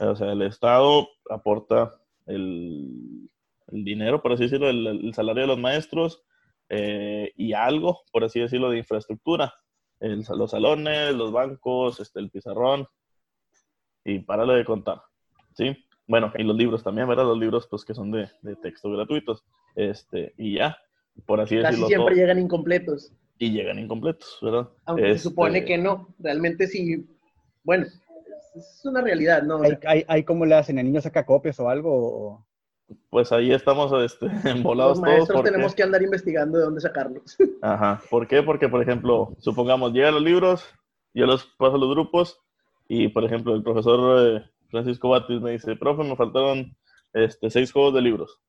[0.00, 1.92] O sea, el Estado aporta
[2.26, 3.28] el,
[3.72, 6.22] el dinero, por así decirlo, el, el salario de los maestros
[6.68, 9.54] eh, y algo, por así decirlo, de infraestructura.
[10.00, 12.86] El- los salones, los bancos, este, el pizarrón,
[14.04, 15.02] y párale de contar,
[15.56, 15.76] ¿sí?
[16.06, 17.24] Bueno, y los libros también, ¿verdad?
[17.24, 19.44] Los libros, pues, que son de, de texto gratuitos,
[19.76, 20.76] este, y ya,
[21.26, 23.12] por así Casi decirlo, siempre todo, llegan incompletos.
[23.38, 24.68] y llegan incompletos, ¿verdad?
[24.86, 26.14] Aunque se Este, supone que no.
[26.18, 27.06] Realmente sí.
[27.64, 27.86] Bueno,
[28.54, 29.56] es una realidad, ¿no?
[29.58, 30.78] O ¿Hay, sea, hay, hay cómo le hacen?
[30.78, 31.90] ¿El niño saca copias o algo?
[31.92, 32.46] o-
[33.08, 37.36] Pues ahí estamos, este, embolados los todos, porque, tenemos que andar investigando de dónde sacarlos.
[37.62, 38.42] ajá, ¿por qué?
[38.42, 40.64] Porque, por ejemplo, supongamos, llegan los libros,
[41.14, 42.40] yo los paso a los grupos,
[42.88, 46.76] y, por ejemplo, el profesor eh, Francisco Batis me dice, profe, me faltaron,
[47.12, 48.40] este, seis juegos de libros.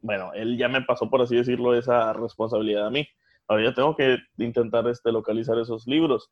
[0.00, 3.06] bueno, él ya me pasó, por así decirlo, esa responsabilidad a mí.
[3.48, 6.30] Ahora yo tengo que intentar este, localizar esos libros.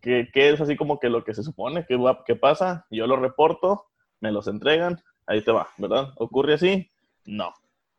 [0.00, 3.16] Que, que es así como que lo que se supone que, que pasa, yo lo
[3.16, 3.86] reporto,
[4.20, 6.12] me los entregan, ahí te va, ¿verdad?
[6.16, 6.90] ¿Ocurre así?
[7.24, 7.52] No.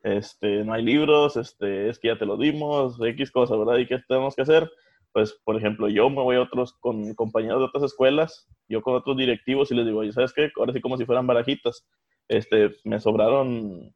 [0.03, 3.77] Este, no hay libros, este, es que ya te lo dimos, X cosa, ¿verdad?
[3.77, 4.69] ¿Y qué tenemos que hacer?
[5.11, 8.95] Pues, por ejemplo, yo me voy a otros con compañeros de otras escuelas, yo con
[8.95, 10.51] otros directivos y les digo, oye, ¿sabes qué?
[10.57, 11.87] Ahora sí como si fueran barajitas.
[12.27, 13.93] Este, me sobraron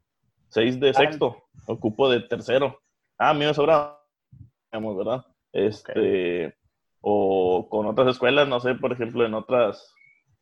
[0.48, 2.80] seis de sexto, ocupo de tercero.
[3.18, 3.98] Ah, a mí me sobraron,
[4.72, 5.26] ¿verdad?
[5.52, 6.56] Este,
[7.02, 9.94] o con otras escuelas, no sé, por ejemplo, en otras,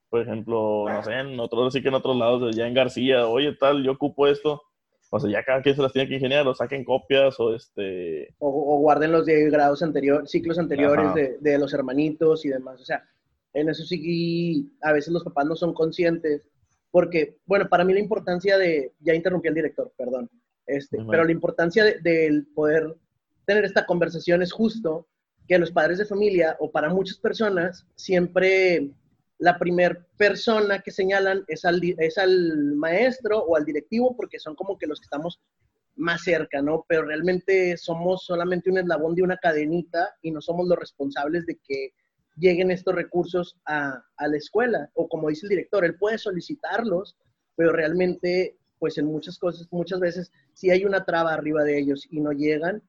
[0.09, 3.53] por ejemplo, no sé, en otros, sí que en otros lados, ya en García, oye,
[3.59, 4.61] tal, yo ocupo esto.
[5.09, 8.33] O sea, ya cada quien se las tiene que ingeniar, o saquen copias, o este,
[8.39, 12.81] O, o guarden los de grados anteriores, ciclos anteriores de, de los hermanitos y demás.
[12.81, 13.03] O sea,
[13.53, 16.41] en eso sí, a veces los papás no son conscientes.
[16.91, 20.29] Porque, bueno, para mí la importancia de, ya interrumpí al director, perdón,
[20.65, 22.93] este, pero la importancia de- del poder
[23.45, 25.07] tener esta conversación es justo
[25.47, 28.89] que los padres de familia o para muchas personas siempre
[29.39, 34.55] la primer persona que señalan es al, es al maestro o al directivo porque son
[34.55, 35.39] como que los que estamos
[35.95, 36.85] más cerca, ¿no?
[36.87, 41.57] Pero realmente somos solamente un eslabón de una cadenita y no somos los responsables de
[41.67, 41.93] que
[42.37, 44.89] lleguen estos recursos a, a la escuela.
[44.93, 47.17] O como dice el director, él puede solicitarlos,
[47.55, 52.07] pero realmente, pues en muchas cosas, muchas veces, si hay una traba arriba de ellos
[52.11, 52.81] y no llegan,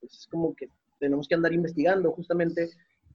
[0.00, 0.68] pues es como que
[1.00, 2.12] tenemos que andar investigando.
[2.12, 2.70] Justamente,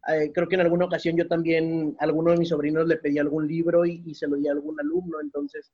[0.08, 3.20] eh, creo que en alguna ocasión yo también, a alguno de mis sobrinos le pedí
[3.20, 5.72] algún libro y, y se lo di a algún alumno, entonces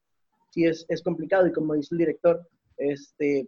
[0.50, 3.48] sí es, es complicado y como dice el director, este,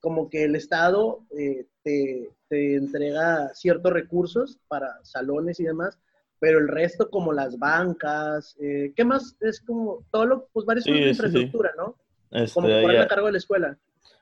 [0.00, 5.98] como que el Estado eh, te, te entrega ciertos recursos para salones y demás,
[6.38, 9.36] pero el resto como las bancas, eh, ¿qué más?
[9.40, 11.12] Es como todo lo, pues varias Sí, cosas de sí.
[11.14, 11.96] infraestructura, ¿no?
[12.30, 13.78] este, Como ya- a cargo de la escuela.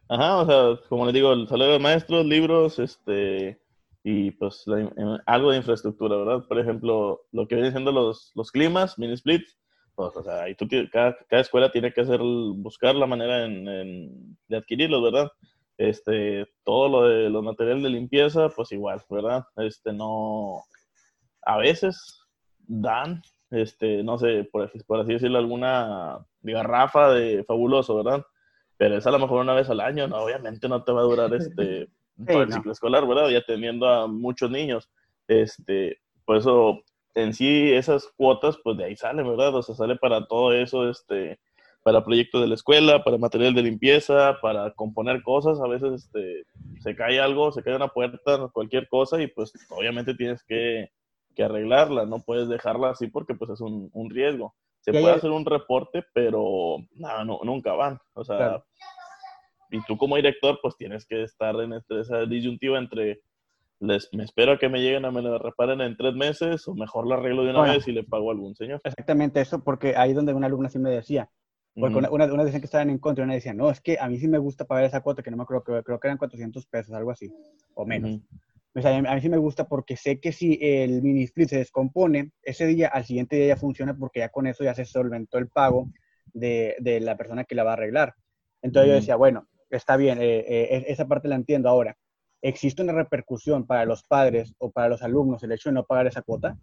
[0.08, 3.58] Ajá, o sea, como les digo, el salario de maestros, libros, este,
[4.04, 6.44] y pues la en- algo de infraestructura, ¿verdad?
[6.46, 9.58] Por ejemplo, lo que vienen siendo los, los climas, mini splits,
[9.94, 13.66] pues, o sea, ahí tú cada, cada escuela tiene que hacer, buscar la manera en,
[13.66, 15.32] en- de adquirirlos, ¿verdad?
[15.78, 19.44] Este, todo lo de los materiales de limpieza, pues igual, ¿verdad?
[19.56, 20.62] Este, no,
[21.42, 22.20] a veces
[22.58, 28.22] dan, este, no sé, por, por así decirlo, alguna garrafa de fabuloso, ¿verdad?
[28.76, 31.04] Pero es a lo mejor una vez al año, no, obviamente no te va a
[31.04, 31.88] durar este
[32.26, 32.56] todo el no.
[32.56, 33.28] ciclo escolar, ¿verdad?
[33.30, 34.90] Y atendiendo a muchos niños.
[35.28, 36.80] Este, por eso,
[37.14, 39.54] en sí, esas cuotas, pues de ahí salen, ¿verdad?
[39.54, 41.38] O sea, sale para todo eso, este,
[41.82, 45.60] para proyectos de la escuela, para material de limpieza, para componer cosas.
[45.60, 46.44] A veces este,
[46.80, 50.90] se cae algo, se cae una puerta, cualquier cosa, y pues obviamente tienes que,
[51.34, 54.54] que arreglarla, no puedes dejarla así porque pues es un, un riesgo.
[54.80, 57.98] Se puede hay- hacer un reporte, pero no, no, nunca van.
[58.14, 58.64] O sea, Claro.
[59.70, 63.20] Y tú como director, pues tienes que estar en este- esa disyuntiva entre
[63.80, 66.74] les, me espero a que me lleguen a me lo reparen en tres meses o
[66.74, 67.74] mejor lo arreglo de una Bueno.
[67.74, 68.80] vez y le pago a algún señor.
[68.84, 71.28] Exactamente eso, porque ahí donde una alumna sí me decía,
[71.74, 71.98] porque Ujú.
[71.98, 74.08] una, una, una decían que estaban en contra y una decía, no, es que a
[74.08, 76.18] mí sí me gusta pagar esa cuota, que no me acuerdo, creo, creo que eran
[76.18, 77.30] 400 pesos, algo así,
[77.74, 78.12] o menos.
[78.12, 78.24] Ujú.
[78.76, 81.24] O sea, a mí, a mí sí me gusta porque sé que si el mini
[81.24, 84.74] split se descompone, ese día, al siguiente día ya funciona porque ya con eso ya
[84.74, 85.90] se solventó el pago
[86.32, 88.14] de, de la persona que la va a arreglar.
[88.62, 91.68] Entonces yo decía, bueno, está bien, eh, eh, es- esa parte la entiendo.
[91.68, 91.96] Ahora,
[92.42, 96.06] ¿existe una repercusión para los padres o para los alumnos el hecho de no pagar
[96.06, 96.56] esa cuota?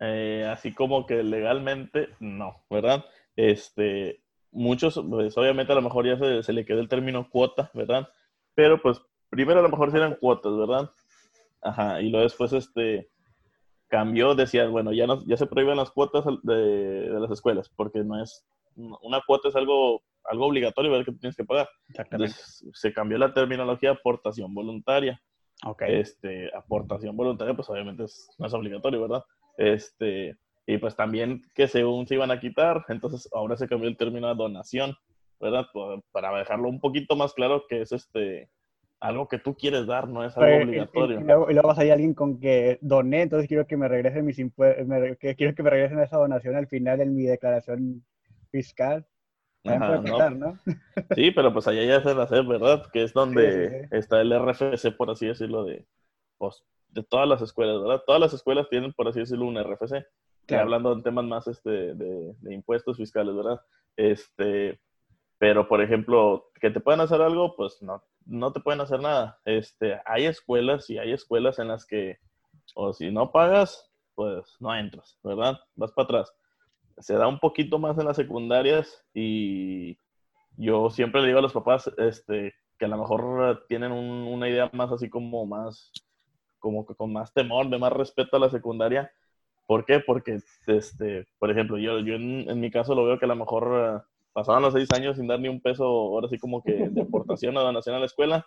[0.00, 3.04] Eh, así como que legalmente, no, ¿verdad?
[3.34, 4.20] Este,
[4.52, 8.08] muchos, pues obviamente a lo mejor ya se, se le quedó el término cuota, ¿verdad?
[8.54, 10.90] Pero pues primero a lo mejor eran cuotas, ¿verdad?
[11.62, 13.08] Ajá, y luego después este
[13.88, 18.00] cambió, decía, bueno, ya, no, ya se prohíben las cuotas de, de las escuelas, porque
[18.04, 18.44] no es,
[18.76, 21.06] una cuota es algo, algo obligatorio, ¿verdad?
[21.06, 21.68] Que tienes que pagar.
[21.88, 22.32] Exactamente.
[22.32, 25.20] Entonces se cambió la terminología aportación voluntaria.
[25.64, 25.82] Ok.
[25.86, 29.22] Este, aportación voluntaria, pues obviamente es- no es obligatorio, ¿verdad?
[29.56, 30.36] Este,
[30.66, 34.28] y pues también que según se iban a quitar, entonces ahora se cambió el término
[34.28, 34.94] a donación,
[35.40, 35.64] ¿verdad?
[35.72, 38.50] Pa- Para dejarlo un poquito más claro que es este
[38.98, 41.20] algo que tú quieres dar, no es algo Pero, y- y- obligatorio.
[41.20, 43.88] Y, luego, y luego vas a ir alguien con que doné, entonces quiero que me
[43.88, 44.86] regresen mis impuestos,
[45.36, 48.04] quiero que me regresen esa donación al final de mi declaración
[48.50, 49.06] fiscal.
[49.68, 50.30] Ajá, no.
[50.30, 50.58] ¿no?
[51.14, 52.86] Sí, pero pues allá ya se la hace, ¿verdad?
[52.92, 53.96] Que es donde Sí, sí, sí.
[53.96, 55.86] está el RFC, por así decirlo, de,
[56.38, 58.02] pues, de todas las escuelas, ¿verdad?
[58.06, 60.06] Todas las escuelas tienen, por así decirlo, un RFC.
[60.46, 60.62] Claro.
[60.62, 63.60] hablando en temas más este, de, de impuestos fiscales, ¿verdad?
[63.96, 64.80] Este,
[65.38, 69.38] pero, por ejemplo, que te puedan hacer algo, pues no, no te pueden hacer nada.
[69.44, 72.18] Este, hay escuelas y hay escuelas en las que,
[72.74, 75.58] o si no pagas, pues no entras, ¿verdad?
[75.74, 76.32] Vas para atrás.
[76.98, 79.98] Se da un poquito más en las secundarias y
[80.56, 84.48] yo siempre le digo a los papás este, que a lo mejor tienen un- una
[84.48, 85.92] idea más así como más,
[86.58, 89.10] como que con más temor, de más respeto a la secundaria.
[89.66, 90.00] ¿Por qué?
[90.00, 93.36] Porque, este, por ejemplo, yo, yo en, en mi caso lo veo que a lo
[93.36, 96.88] mejor eh, pasaban los seis años sin dar ni un peso, ahora sí como que
[96.90, 98.46] de aportación o donación a la escuela,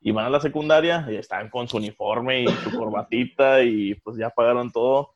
[0.00, 4.16] y van a la secundaria y están con su uniforme y su corbatita y pues
[4.16, 5.14] ya pagaron todo.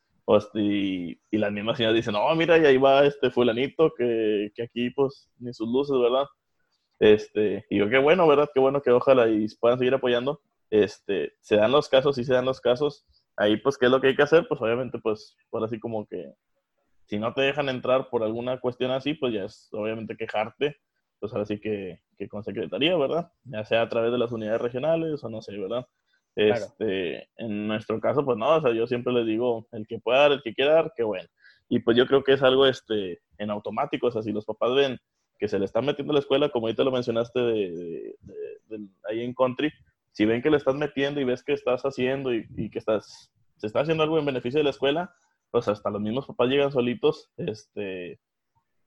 [0.55, 4.63] Y, y las mismas señoras dicen, no, mira, y ahí va este fulanito que, que
[4.63, 6.27] aquí pues ni sus luces, ¿verdad?
[6.99, 8.49] Este, y yo qué bueno, ¿verdad?
[8.55, 10.41] Qué bueno que ojalá y puedan seguir apoyando.
[10.71, 13.07] Este, se dan los casos, sí se dan los casos.
[13.37, 14.47] Ahí pues, ¿qué es lo que hay que hacer?
[14.49, 16.33] Pues obviamente, pues, por así como que
[17.07, 20.77] si no te dejan entrar por alguna cuestión así, pues ya es obviamente quejarte,
[21.21, 23.31] pues ahora sí que, que con secretaría, ¿verdad?
[23.45, 25.87] Ya sea a través de las unidades regionales o no sé, ¿verdad?
[26.35, 26.64] Claro.
[26.64, 30.20] Este, en nuestro caso, pues no, o sea, yo siempre les digo, el que pueda
[30.20, 31.29] dar, el que quiera dar, qué bueno.
[31.68, 34.75] Y pues yo creo que es algo este, en automático, o sea, si los papás
[34.75, 34.99] ven
[35.38, 38.16] que se le están metiendo a la escuela, como ahorita lo mencionaste de,
[39.09, 39.73] ahí en country,
[40.12, 43.33] si ven que le estás metiendo y ves que estás haciendo y, y que estás,
[43.57, 45.14] se está haciendo algo en beneficio de la escuela,
[45.51, 48.18] pues hasta los mismos papás llegan solitos, este,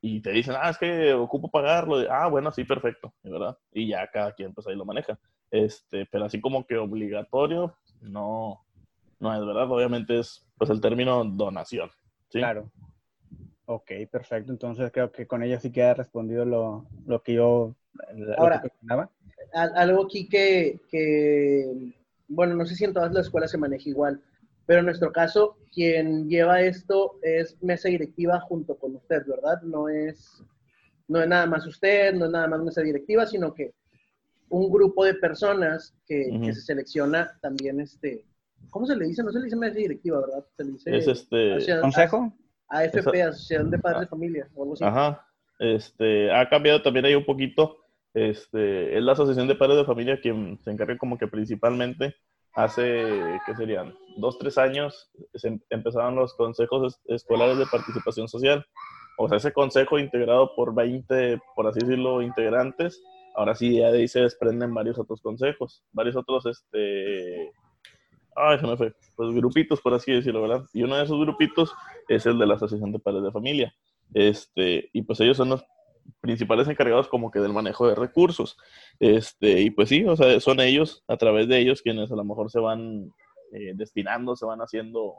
[0.01, 3.57] y te dicen, ah, es que ocupo pagarlo, ah, bueno, sí, perfecto, ¿verdad?
[3.71, 5.19] Y ya cada quien pues ahí lo maneja.
[5.51, 8.65] Este, pero así como que obligatorio, no,
[9.19, 11.89] no es verdad, obviamente es pues el término donación,
[12.29, 12.39] ¿sí?
[12.39, 12.71] Claro.
[13.65, 14.51] Ok, perfecto.
[14.51, 17.75] Entonces creo que con ello sí queda respondido lo, lo que yo
[18.15, 18.71] lo Ahora- que
[19.53, 21.93] algo aquí que, que,
[22.27, 24.21] bueno, no sé si en todas las escuelas se maneja igual,
[24.65, 29.61] pero en nuestro caso, quien lleva esto es mesa directiva junto con usted, ¿verdad?
[29.63, 30.43] No es,
[31.07, 33.73] no es nada más usted, no es nada más mesa directiva, sino que
[34.49, 38.25] un grupo de personas que, se selecciona también, este,
[38.69, 39.23] ¿cómo se le dice?
[39.23, 40.45] No se le dice mesa directiva, ¿verdad?
[40.55, 42.33] Se le dice Es este, ¿Consejo?
[42.69, 44.01] AFP, Esa- Asociación de Padres Ah.
[44.01, 44.83] de Familia, o algo así.
[44.83, 45.25] Ajá.
[45.59, 47.77] Este, ha cambiado también ahí un poquito.
[48.13, 52.15] Este, es la Asociación de Padres de Familia quien se encarga como que principalmente
[52.53, 53.03] hace,
[53.45, 53.93] ¿qué serían?
[54.17, 58.65] Dos, tres años se em- empezaron los consejos es- escolares de participación social.
[59.19, 63.01] O sea, ese consejo integrado por 20, por así decirlo, integrantes.
[63.37, 67.51] Ahora sí, ya de ahí se desprenden varios otros consejos, varios otros, este,
[68.35, 70.65] ay, se me fue, pues grupitos, por así decirlo, ¿verdad?
[70.73, 71.71] Y uno de esos grupitos
[72.07, 73.71] es el de la Asociación de Padres de Familia.
[74.11, 75.63] Este, y pues ellos son los
[76.19, 78.57] principales encargados como que del manejo de recursos.
[78.99, 82.23] Este, y pues sí, o sea, son ellos, a través de ellos, quienes a lo
[82.23, 83.13] mejor se van
[83.51, 85.13] eh, destinando, se van haciendo,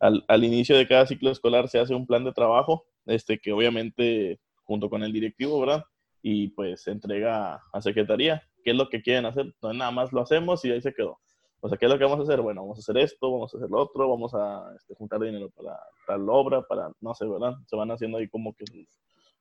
[0.00, 3.52] al, al, inicio de cada ciclo escolar se hace un plan de trabajo, este, que
[3.52, 5.84] obviamente junto con el directivo, ¿verdad?
[6.22, 10.12] Y pues se entrega a secretaría, qué es lo que quieren hacer, no nada más
[10.12, 11.18] lo hacemos y ahí se quedó.
[11.64, 12.40] O sea, ¿qué es lo que vamos a hacer?
[12.40, 15.48] Bueno, vamos a hacer esto, vamos a hacer lo otro, vamos a este, juntar dinero
[15.50, 17.54] para tal obra, para, no sé, ¿verdad?
[17.66, 18.64] Se van haciendo ahí como que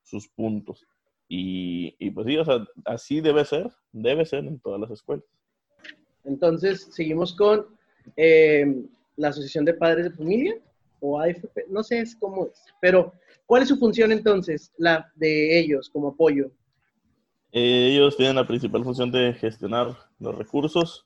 [0.04, 0.86] sus, puntos.
[1.28, 5.26] Y, pues sí, o sea, así debe ser, debe ser en todas las escuelas.
[6.24, 7.66] Entonces, seguimos con
[8.18, 10.56] eh, la Asociación de Padres de Familia,
[11.00, 13.14] o AFP, no sé cómo es, pero
[13.48, 16.52] ¿cuál es su función entonces, la de ellos como apoyo?
[17.54, 21.06] Eh, ellos tienen la principal función de gestionar los recursos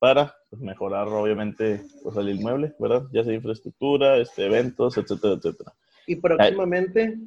[0.00, 3.04] para pues, mejorar, obviamente, pues, el inmueble, ¿verdad?
[3.12, 5.72] Ya sea infraestructura, este, eventos, etcétera, etcétera.
[6.06, 7.18] Y próximamente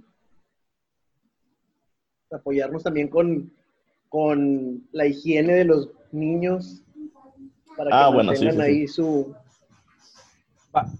[2.32, 3.52] apoyarnos también con,
[4.10, 6.82] con la higiene de los niños
[7.76, 9.36] para que Ah, bueno, mantengan sí, sí, ahí su,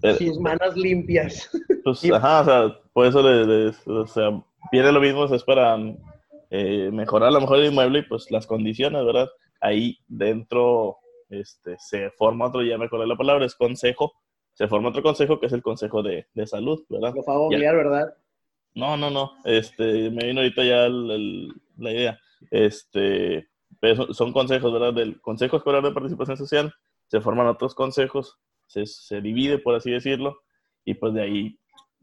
[0.02, 1.48] Eh, sus manos limpias.
[1.84, 4.42] Pues, ajá, o sea, por eso le, le- o sea,
[4.72, 5.78] viene lo mismo, es para
[6.50, 9.28] eh, mejorar a lo mejor el inmueble y pues las condiciones, ¿verdad?
[9.60, 10.96] Ahí dentro
[11.28, 14.12] este, se forma otro, ya me acordé la palabra, es consejo,
[14.54, 17.14] se forma otro consejo que es el consejo de, de salud, ¿verdad?
[17.14, 17.56] Lo favor.
[17.58, 18.14] ¿verdad?
[18.74, 22.18] No, no, no, este, me vino ahorita ya el- el- la idea,
[22.50, 23.48] este,
[23.80, 24.92] pero son- son consejos, ¿verdad?
[24.94, 26.72] Del Consejo Escolar de Participación Social,
[27.08, 30.40] se forman otros consejos, se, se divide, por así decirlo,
[30.84, 31.58] y pues de ahí,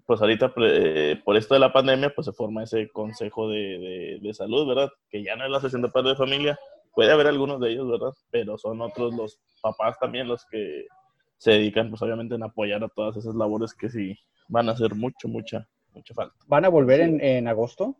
[0.07, 3.59] pues ahorita, pre- eh, por esto de la pandemia, pues se forma ese consejo de,
[3.59, 4.89] de- de salud, ¿verdad?
[5.11, 6.59] Que ya no es la sesión de padres de familia,
[6.95, 8.13] puede haber algunos de ellos, ¿verdad?
[8.31, 10.87] Pero son otros los papás también los que
[11.37, 14.17] se dedican, pues obviamente, en apoyar a todas esas labores que sí
[14.49, 16.35] van a hacer mucho, mucha, mucha falta.
[16.47, 17.97] ¿Van a volver en, en agosto?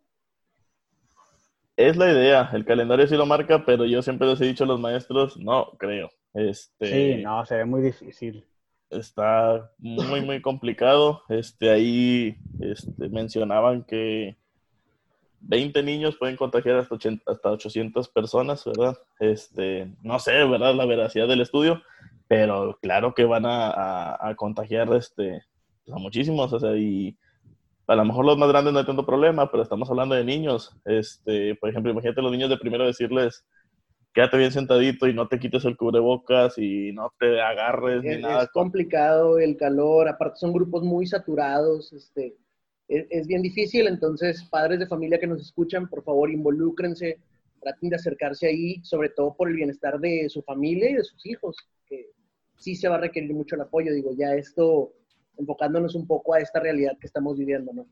[1.78, 4.67] Es la idea, el calendario sí lo marca, pero yo siempre les he dicho a
[4.67, 6.10] los maestros, no creo.
[6.34, 8.43] Este, Sí, no, se ve muy difícil.
[8.89, 11.23] Está muy, muy complicado.
[11.30, 14.38] Este, ahí este, mencionaban que
[15.39, 18.97] 20 niños pueden contagiar hasta, 80 hasta 800 personas, ¿verdad?
[19.19, 20.76] Este, no sé, ¿verdad?
[20.76, 21.82] La veracidad del estudio,
[22.28, 25.43] pero claro que van a, a- contagiar este,
[25.91, 27.17] a muchísimos, o sea, y
[27.88, 30.76] a lo mejor los más grandes no hay tanto problema, pero estamos hablando de niños.
[30.86, 33.45] Este, por ejemplo, imagínate los niños de primero decirles,
[34.17, 38.45] quédate bien sentadito y no te quites el cubrebocas y no te agarres ni nada.
[38.45, 42.36] es complicado el calor, aparte son grupos muy saturados, este,
[42.88, 47.19] es, es bien difícil, entonces padres de familia que nos escuchan, por favor, involúcrense,
[47.62, 51.23] traten de acercarse ahí, sobre todo por el bienestar de su familia y de sus
[51.27, 52.08] hijos, que
[52.58, 54.93] sí se va a requerir mucho el apoyo, digo, ya esto,
[55.38, 57.86] enfocándonos un poco a esta realidad que estamos viviendo, ¿no?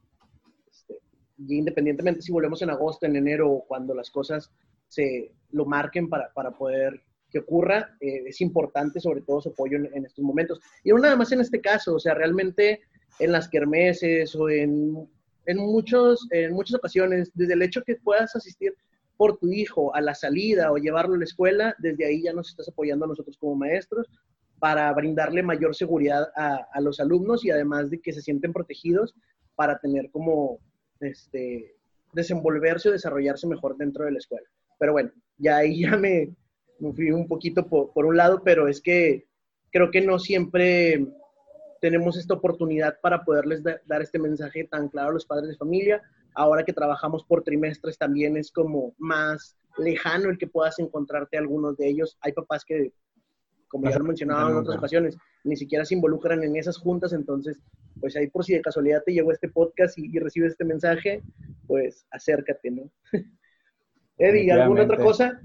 [0.72, 0.98] Este,
[1.38, 4.50] y independientemente si volvemos en agosto, en enero, o cuando las cosas
[4.88, 9.78] se lo marquen para, para poder que ocurra, eh, es importante sobre todo su apoyo
[9.78, 10.62] en, estos momentos.
[10.84, 12.82] Y no nada más en este caso, o sea, realmente
[13.20, 15.08] en las kermeses o en,
[15.46, 18.74] en, muchos, en muchas ocasiones, desde el hecho que puedas asistir
[19.18, 22.50] por tu hijo a la salida o llevarlo a la escuela, desde ahí ya nos
[22.50, 24.08] estás apoyando a nosotros como maestros
[24.60, 29.14] para brindarle mayor seguridad a, a los alumnos y además de que se sienten protegidos
[29.56, 30.60] para tener como
[31.00, 31.76] este,
[32.14, 34.48] desenvolverse o desarrollarse mejor dentro de la escuela.
[34.78, 36.36] Pero bueno, ya ahí ya me,
[36.80, 39.28] me fui un poquito por, por, un lado, pero es que
[39.72, 41.06] creo que no siempre
[41.82, 45.58] tenemos esta oportunidad para poderles da, dar este mensaje tan claro a los padres de
[45.58, 46.02] familia.
[46.34, 51.78] Ahora que trabajamos por trimestres también es como más lejano el que puedas encontrarte algunos
[51.78, 52.18] de ellos.
[52.22, 52.94] Hay papás que,
[53.68, 57.60] como ya lo mencionaba en otras ocasiones, ni siquiera se involucran en esas juntas, entonces,
[58.00, 61.22] pues ahí por si de casualidad te llegó este podcast y, y recibes este mensaje,
[61.68, 62.90] pues acércate, ¿no?
[64.18, 65.40] Eddie, ¿alguna otra cosa?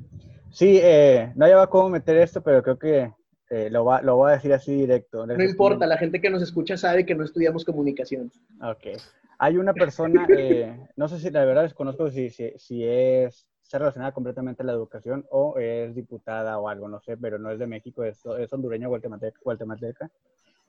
[0.51, 3.13] Sí, eh, no lleva cómo meter esto, pero creo que
[3.51, 5.27] eh, lo, va, lo voy a decir así directo.
[5.27, 8.31] No importa, la gente que nos escucha sabe que no estudiamos comunicación.
[8.63, 8.99] Ok.
[9.39, 13.79] Hay una persona, eh, no sé si la verdad desconozco si, si, si es está
[13.79, 17.59] relacionada completamente a la educación o es diputada o algo, no sé, pero no es
[17.61, 19.39] de México, es, es hondureña guatemalteca.
[19.45, 20.11] guatemalteca.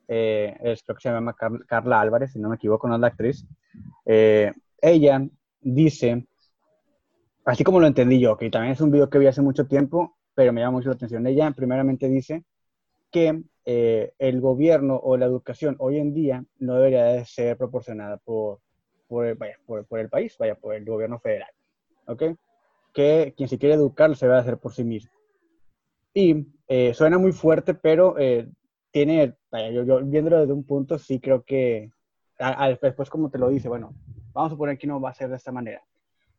[0.07, 3.01] Eh, es, creo que se llama Car Carla Álvarez, si no me equivoco, no es
[3.01, 3.43] la actriz.
[4.05, 5.27] Eh, ella
[5.61, 6.27] dice,
[7.45, 10.17] así como lo entendí yo, que también es un video que vi hace mucho tiempo,
[10.33, 11.25] pero me llama mucho la atención.
[11.27, 12.43] Ella primeramente dice
[13.11, 18.17] que eh, el gobierno o la educación hoy en día no debería de ser proporcionada
[18.17, 18.59] por,
[19.25, 19.37] el
[20.09, 21.49] país, vaya, por el gobierno federal.
[22.07, 22.23] ¿Ok?
[22.93, 25.11] que quien se quiere educar se va a hacer por sí mismo.
[26.13, 28.49] Y eh, suena muy fuerte, pero eh,
[28.91, 31.91] tiene, vaya, yo, yo, viéndolo desde un punto, sí creo que
[32.39, 33.93] a, después como te lo dice, bueno,
[34.33, 35.81] vamos a suponer que no va a ser de esta manera.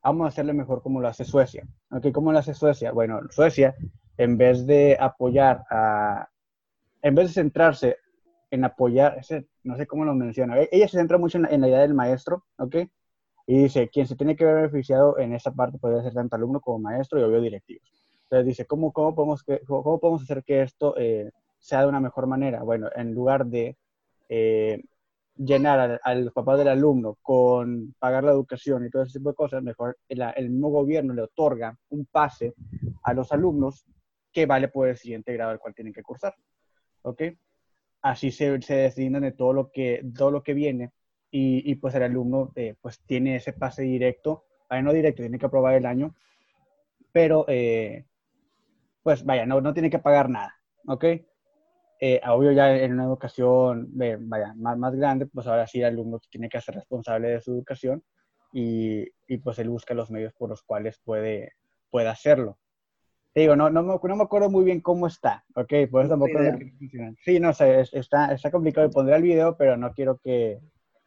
[0.02, 1.66] Vamos a hacerlo mejor como lo hace Suecia.
[1.90, 2.06] ¿Ok?
[2.12, 2.92] ¿Cómo lo hace Suecia?
[2.92, 3.74] Bueno, Suecia,
[4.16, 6.28] en vez de apoyar a,
[7.02, 7.96] en vez de centrarse
[8.50, 9.20] en apoyar,
[9.62, 12.44] no sé cómo lo menciona, e, ella se centra mucho en la, idea del maestro,
[12.58, 12.76] ¿ok?
[13.46, 16.60] Y dice, quien se tiene que ver beneficiado en esa parte puede ser tanto alumno
[16.60, 17.90] como maestro y obvio directivos.
[18.24, 22.00] Entonces dice, ¿cómo, cómo, podemos, que, cómo podemos hacer que esto eh, sea de una
[22.00, 22.62] mejor manera?
[22.62, 23.76] Bueno, en lugar de
[24.28, 24.82] eh,
[25.36, 29.62] llenar al, papá del alumno con pagar la educación y todo ese tipo de cosas,
[29.62, 32.54] mejor el, el mismo gobierno le otorga un pase
[33.02, 33.86] a los alumnos
[34.32, 36.34] que vale por el siguiente grado al cual tienen que cursar.
[37.02, 37.22] ¿Ok?
[38.02, 40.92] Así se, se de todo lo que, todo lo que viene
[41.30, 45.38] y, y pues el alumno eh, pues tiene ese pase directo, vaya, no directo, tiene
[45.38, 46.14] que aprobar el año,
[47.12, 48.04] pero eh,
[49.02, 50.54] pues vaya, no, no tiene que pagar nada,
[50.86, 51.04] ¿ok?
[52.04, 56.18] Eh, obvio ya en una educación vaya, más, más grande, pues ahora sí el alumno
[56.28, 58.02] tiene que ser responsable de su educación
[58.52, 61.52] y, y, pues él busca los medios por los cuales puede,
[61.90, 62.58] puede hacerlo.
[63.32, 65.72] Te digo, no, no, me, no me acuerdo muy bien cómo está, ¿ok?
[65.88, 68.90] Por eso tampoco no Sí, no sé, está, está complicado.
[68.90, 70.58] Pondré el video, pero no quiero que,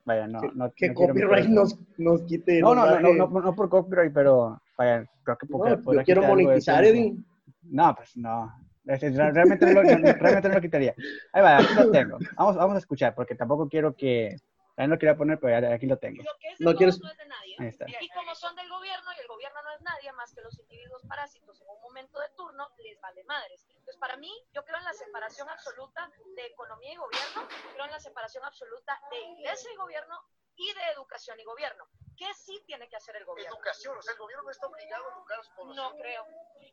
[0.06, 0.40] vaya, no.
[0.56, 2.62] no que copyright nos, nos quite.
[2.62, 6.24] No, no, no, no, no, por copyright, pero vaya, creo que porque, no, yo quiero
[6.24, 7.26] monetizar, Edwin.
[7.64, 8.50] No, pues no.
[8.86, 10.94] Realmente no, lo, realmente no lo quitaría.
[11.34, 12.18] Ahí va, aquí lo tengo.
[12.38, 14.36] Vamos, vamos a escuchar, porque tampoco quiero que...
[14.78, 16.22] Ahí no quería poner, pero aquí lo tengo.
[16.22, 17.00] Lo que es no, quieres...
[17.00, 17.56] no es de nadie.
[17.60, 17.86] Ahí está.
[17.88, 21.02] Y como son del gobierno, y el gobierno no es nadie más que los individuos
[21.08, 23.66] parásitos en un momento de turno, les vale madres.
[23.70, 27.92] Entonces, para mí, yo creo en la separación absoluta de economía y gobierno, creo en
[27.92, 30.22] la separación absoluta de iglesia y gobierno
[30.56, 31.88] y de educación y gobierno.
[32.18, 33.56] ¿Qué sí tiene que hacer el gobierno?
[33.56, 35.92] Educación, o sea, el gobierno no está obligado a educar a su población.
[35.92, 36.26] No creo.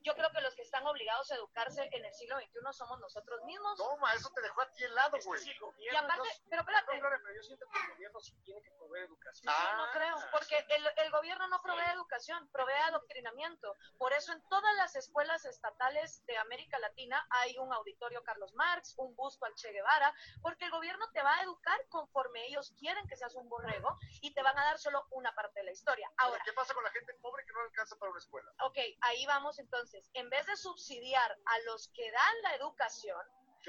[0.02, 3.42] Yo creo que los que están obligados a educarse en el siglo XXI somos nosotros
[3.44, 3.76] mismos.
[3.76, 5.40] Toma, eso te dejó a ti helado, güey.
[5.40, 6.98] Sí, y aparte, pero espérate.
[7.00, 9.54] No, pero yo siento que el gobierno sí tiene que proveer educación.
[9.56, 13.76] Ah, no creo, porque el, el gobierno no provee educación, provee adoctrinamiento.
[13.98, 18.94] Por eso en todas las escuelas estatales de América Latina hay un auditorio Carlos Marx,
[18.96, 23.06] un busto al Che Guevara, porque el gobierno te va a educar conforme ellos quieren
[23.08, 26.10] que seas un borrego y te van a dar solo una parte de la historia.
[26.18, 28.50] Ahora, ¿qué pasa con la gente pobre que no alcanza para una escuela?
[28.64, 30.10] Ok, ahí vamos entonces.
[30.14, 33.20] En vez de subsidiar a los que dan la educación,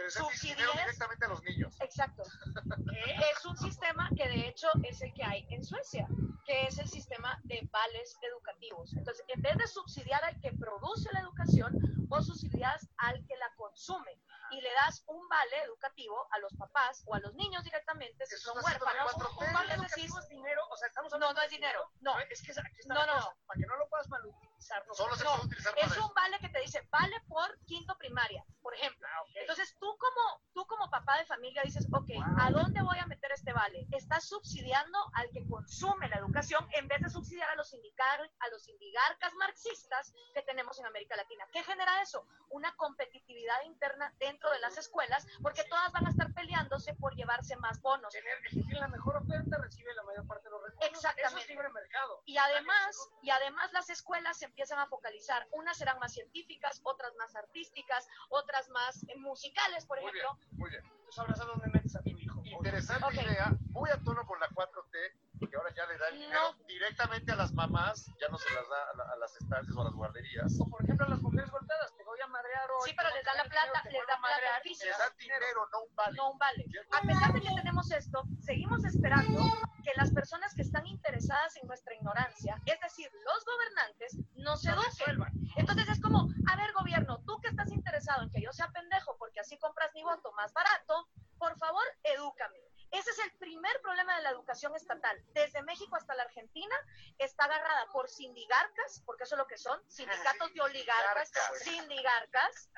[0.09, 1.75] subsidiar directamente a los niños.
[1.81, 2.23] Exacto.
[3.31, 6.07] es un sistema que de hecho es el que hay en Suecia,
[6.45, 8.93] que es el sistema de vales educativos.
[8.93, 11.73] Entonces, en vez de subsidiar al que produce la educación,
[12.07, 14.19] vos subsidias al que la consume
[14.51, 18.37] y le das un vale educativo a los papás o a los niños directamente si
[18.37, 19.13] son huérfanos.
[19.15, 21.89] Un vale decís, es dinero, o sea, estamos No, no es dinero.
[22.01, 22.19] No.
[22.29, 23.33] Es que aquí está no, no.
[23.47, 24.85] Para que no lo puedas malutilizar.
[24.85, 28.43] No, Solo se puede utilizar Es un vale que te dice, vale por quinto primaria,
[28.61, 29.07] por ejemplo.
[29.09, 32.09] Ah, Entonces, tú como, tú como papá de familia dices, ok,
[32.39, 33.85] ¿a dónde voy a meter este vale?
[33.91, 38.47] Estás subsidiando al que consume la educación en vez de subsidiar a los, sindicar, a
[38.47, 41.45] los sindigarcas marxistas que tenemos en América Latina.
[41.51, 42.25] ¿Qué genera eso?
[42.51, 47.57] Una competitividad interna dentro de las escuelas, porque todas van a estar peleándose por llevarse
[47.57, 48.13] más bonos.
[48.13, 48.39] Tener,
[48.79, 50.89] la mejor oferta recibe la mayor parte de los recursos.
[50.89, 51.27] Exactamente.
[51.27, 52.23] Eso es libre mercado.
[52.25, 55.49] Y además, y además las escuelas se empiezan a focalizar.
[55.51, 60.33] Unas serán más científicas, otras más artísticas, otras más eh, musicales, por ejemplo.
[60.33, 60.83] Muy bien, muy bien.
[60.85, 62.12] Entonces ahora sabes dónde metes a mi
[62.53, 66.55] Interesante idea, muy a tono con la 4T, que ahora ya le da el dinero
[66.67, 69.93] directamente a las mamás, ya no se las da a, las estancias o a las
[69.93, 70.53] guarderías.
[70.59, 72.89] O por ejemplo a las mujeres golpeadas, te voy a madrear hoy.
[72.89, 74.89] Sí, pero les dan la plata, les da plata física.
[74.89, 76.17] Les dan dinero, no un vale.
[76.17, 76.65] No un vale.
[76.91, 79.41] A pesar de que tenemos esto, seguimos esperando
[79.83, 85.19] que las personas que están interesadas en nuestra ignorancia, es decir, los gobernantes, nos eduquen.
[85.55, 89.17] Entonces es como, a ver gobierno, tú que estás interesado en que yo sea pendejo
[89.17, 91.07] porque así compras mi voto más barato,
[91.43, 92.57] por favor, edúcame.
[92.89, 95.21] Ese es el primer problema de la educación estatal.
[95.33, 96.73] Desde México hasta la Argentina
[97.17, 101.31] está agarrada por sindigarcas, porque eso es lo que son, sindicatos de oligarcas,
[101.65, 102.69] sindigarcas,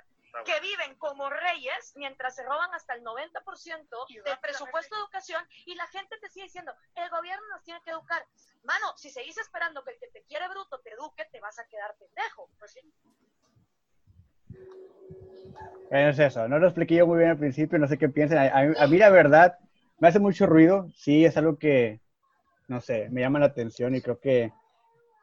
[0.45, 5.75] que viven como reyes mientras se roban hasta el 90% del presupuesto de educación y
[5.75, 8.25] la gente te sigue diciendo, el gobierno nos tiene que educar.
[8.63, 11.67] Mano, si seguís esperando que el que te quiere bruto te eduque, te vas a
[11.67, 12.49] quedar pendejo.
[12.57, 12.81] Pues sí.
[15.89, 16.47] Bueno, es eso.
[16.47, 18.49] No lo expliqué yo muy bien al principio, no sé qué piensan.
[18.53, 19.57] A, mí la verdad
[19.99, 20.89] me hace mucho ruido.
[20.95, 21.99] Sí, es algo que,
[22.67, 24.51] no sé, me llama la atención y creo que,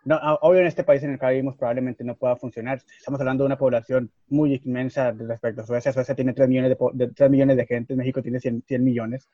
[0.04, 2.80] no, obvio en este país en el que vivimos probablemente no pueda funcionar.
[2.96, 5.92] Estamos hablando de una población muy inmensa respecto a Suecia.
[5.92, 9.28] Suecia tiene 3 millones de, 3 millones de gente, México tiene 100, 100 millones.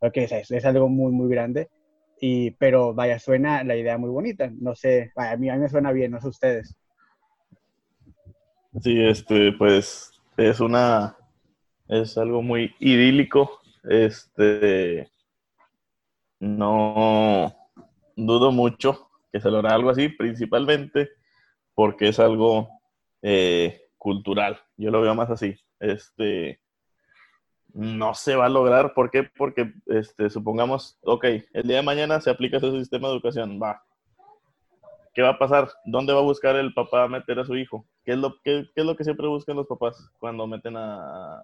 [0.00, 1.68] Creo que es, es algo muy, muy grande.
[2.20, 4.50] Y, pero vaya, suena la idea muy bonita.
[4.60, 6.76] No sé, vaya, a, mí, a mí me suena bien, no sé ustedes.
[8.80, 11.16] Sí, este, pues es una,
[11.88, 13.60] es algo muy idílico.
[13.82, 15.10] Este,
[16.38, 17.52] no
[18.16, 21.10] dudo mucho que se logra algo así, principalmente
[21.74, 22.68] porque es algo
[23.20, 24.60] eh, cultural.
[24.76, 25.56] Yo lo veo más así.
[25.80, 26.60] Este,
[27.74, 28.94] no se va a lograr.
[28.94, 29.24] ¿Por qué?
[29.24, 33.82] Porque este, supongamos, ok, el día de mañana se aplica ese sistema de educación, va.
[35.18, 35.68] ¿Qué va a pasar?
[35.84, 37.84] ¿Dónde va a buscar el papá meter a su hijo?
[38.04, 41.42] ¿Qué es lo, qué, es lo que siempre buscan los papás cuando meten a,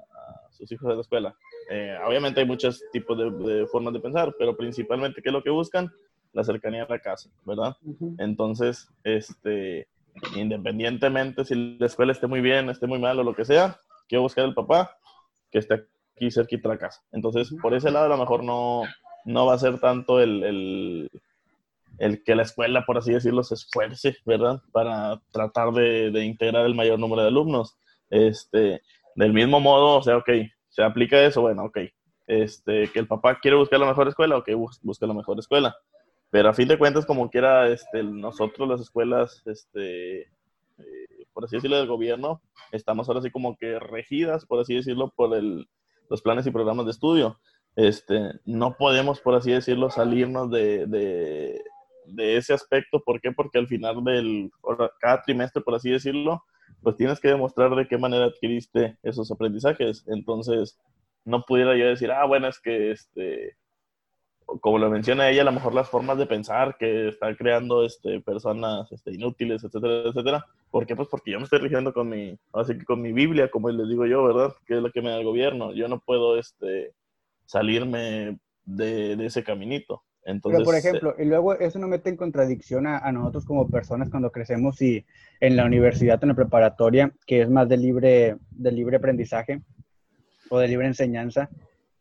[0.52, 1.34] sus hijos a la escuela?
[1.68, 5.50] Eh, obviamente hay muchos tipos de, formas de pensar, pero principalmente, ¿qué es lo que
[5.50, 5.90] buscan?
[6.32, 7.76] La cercanía a la casa, ¿verdad?
[8.18, 9.88] Entonces, este,
[10.36, 14.22] independientemente si la escuela esté muy bien, esté muy mal o lo que sea, quiero
[14.22, 14.96] buscar el papá
[15.50, 17.02] que esté aquí cerquita de la casa.
[17.10, 18.82] Entonces, por ese lado, a lo mejor no,
[19.24, 21.10] no va a ser tanto el, el,
[22.24, 24.60] que la escuela, por así decirlo, se esfuerce, ¿verdad?
[24.72, 27.76] Para tratar de, integrar el mayor número de alumnos.
[28.10, 28.82] Este,
[29.16, 30.30] del mismo modo, o sea, ok,
[30.68, 31.78] se aplica eso, bueno, ok.
[32.26, 34.50] Este, que el papá quiere buscar la mejor escuela, ok,
[34.82, 35.76] busca la mejor escuela.
[36.30, 41.56] Pero a fin de cuentas, como quiera, este, nosotros las escuelas, este, eh, por así
[41.56, 42.42] decirlo, del gobierno,
[42.72, 45.68] estamos ahora así como que regidas, por así decirlo, por el,
[46.10, 47.38] los planes y programas de estudio.
[47.76, 51.62] Este, no podemos, por así decirlo, salirnos de,
[52.18, 53.02] ese aspecto.
[53.04, 53.32] ¿Por qué?
[53.32, 54.50] Porque al final del,
[55.00, 56.42] cada trimestre, por así decirlo,
[56.82, 60.04] pues tienes que demostrar de qué manera adquiriste esos aprendizajes.
[60.06, 60.78] Entonces,
[61.24, 63.56] no pudiera yo decir, ah, bueno, es que, este,
[64.60, 68.20] como lo menciona ella, a lo mejor las formas de pensar que está creando este,
[68.20, 70.46] personas este, inútiles, etcétera, etcétera.
[70.70, 70.94] ¿Por qué?
[70.94, 73.88] Pues porque yo me estoy rigiendo con mi, así que con mi Biblia, como les
[73.88, 74.54] digo yo, ¿verdad?
[74.66, 75.72] Que es lo que me da el gobierno.
[75.72, 76.92] Yo no puedo este,
[77.46, 80.02] salirme de, de ese caminito.
[80.24, 83.68] Entonces, Pero, por ejemplo, y luego eso no mete en contradicción a, a, nosotros como
[83.68, 85.04] personas cuando crecemos y
[85.40, 89.60] en la universidad, en la preparatoria, que es más de libre, de libre aprendizaje
[90.48, 91.50] o de libre enseñanza,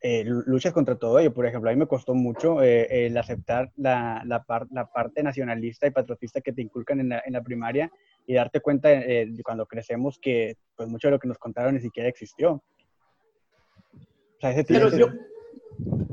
[0.05, 1.33] eh, luchas contra todo ello.
[1.33, 5.87] Por ejemplo, a mí me costó mucho eh, el aceptar la, la, la, parte nacionalista
[5.87, 7.89] y patriotista que te inculcan en la, en la primaria
[8.27, 11.79] y darte cuenta eh, cuando crecemos que pues mucho de lo que nos contaron ni
[11.79, 12.61] siquiera existió.
[14.41, 15.07] Pero yo,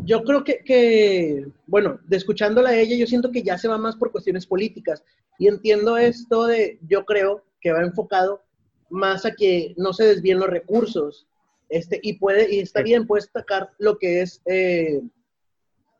[0.04, 3.78] yo creo que, que, bueno, de escuchándola a ella, yo siento que ya se va
[3.78, 5.04] más por cuestiones políticas.
[5.38, 8.42] Y entiendo esto de, yo creo que va enfocado
[8.88, 11.26] más a que no se desvíen los recursos
[11.68, 15.00] este, y, puede, y está bien, puede destacar lo que es eh,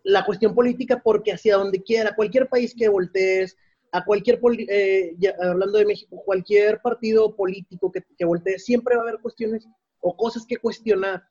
[0.02, 3.56] la cuestión política porque hacia donde quiera, cualquier país que voltees,
[3.92, 9.08] a cualquier, eh, hablando de México, cualquier partido político que, que voltee, siempre va a
[9.08, 9.66] haber cuestiones
[10.00, 11.24] o cosas que cuestionar.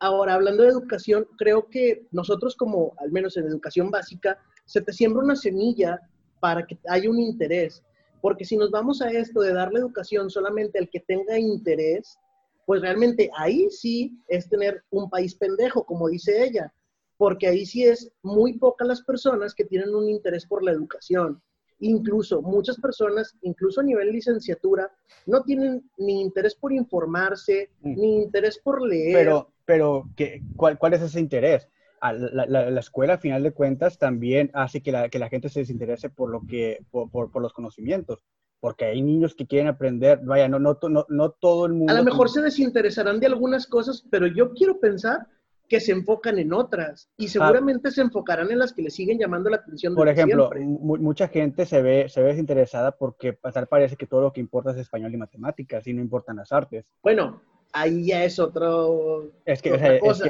[0.00, 4.92] Ahora, hablando de educación, creo que nosotros como, al menos en educación básica, se te
[4.92, 6.00] siembra una semilla
[6.40, 7.82] para que haya un interés.
[8.22, 12.18] Porque si nos vamos a esto de darle educación solamente al que tenga interés,
[12.64, 16.72] pues realmente ahí sí es tener un país pendejo, como dice ella,
[17.16, 21.42] porque ahí sí es muy pocas las personas que tienen un interés por la educación.
[21.80, 24.90] Incluso muchas personas, incluso a nivel licenciatura,
[25.26, 28.00] no tienen ni interés por informarse, mm.
[28.00, 29.14] ni interés por leer.
[29.14, 31.68] Pero, pero ¿qué, cuál, ¿cuál es ese interés?
[32.02, 35.48] La, la, la, escuela, a final de cuentas, también hace que la, que la gente
[35.48, 38.24] se desinterese por, lo que, por, por, por los conocimientos
[38.58, 41.92] porque hay niños que quieren aprender, vaya, no, no, no, no todo el mundo.
[41.92, 45.28] A lo mejor se desinteresarán de algunas cosas, pero yo quiero pensar
[45.66, 47.28] que se enfocan en otras y ah.
[47.28, 49.94] seguramente se enfocarán en las que le siguen llamando la atención.
[49.94, 54.32] Por ejemplo, mucha gente se ve, se ve desinteresada porque pasar parece que todo lo
[54.32, 56.84] que importa es español y matemáticas y no importan las artes.
[57.02, 57.40] Bueno,
[57.72, 60.24] ahí ya es otro, es que, otra cosa.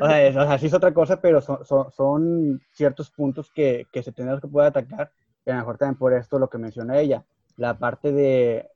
[0.00, 4.40] o, sea, sí es otra cosa, pero son, son, ciertos puntos que, que se tendrán
[4.40, 5.10] que poder atacar
[5.44, 7.24] y a lo mejor también por esto lo que menciona ella
[7.58, 8.70] la parte de,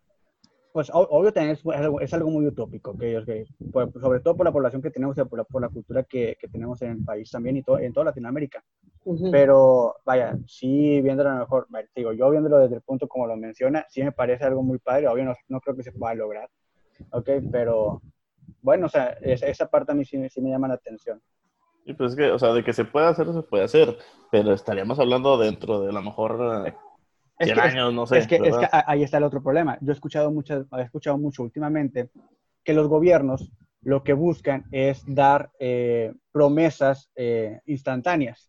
[0.73, 1.57] pues obvio también
[2.01, 3.47] es, algo, muy utópico, que,
[4.01, 6.83] sobre todo por la población que tenemos por la, por la cultura que, que, tenemos
[6.83, 8.63] en el país también y en toda Latinoamérica.
[9.31, 13.37] Pero vaya, sí viéndolo a lo mejor, digo, yo viéndolo desde el punto como lo
[13.37, 16.49] menciona, sí me parece algo muy padre, obvio no, no creo que se pueda lograr,
[17.11, 17.29] ¿ok?
[17.51, 18.03] Pero
[18.61, 21.21] bueno, o sea, esa parte a mí sí, sí me llama la atención.
[21.85, 23.97] Y pues es que, o sea, de que se puede hacer, se puede hacer,
[24.31, 26.75] pero estaríamos hablando dentro de a lo mejor eh,
[27.39, 28.19] es que, años, no sé.
[28.19, 29.79] Es que, es que, ahí está el otro problema.
[29.81, 32.11] Yo he escuchado, muchas, he escuchado mucho últimamente
[32.63, 33.51] que los gobiernos
[33.83, 38.49] lo que buscan es dar eh, promesas eh, instantáneas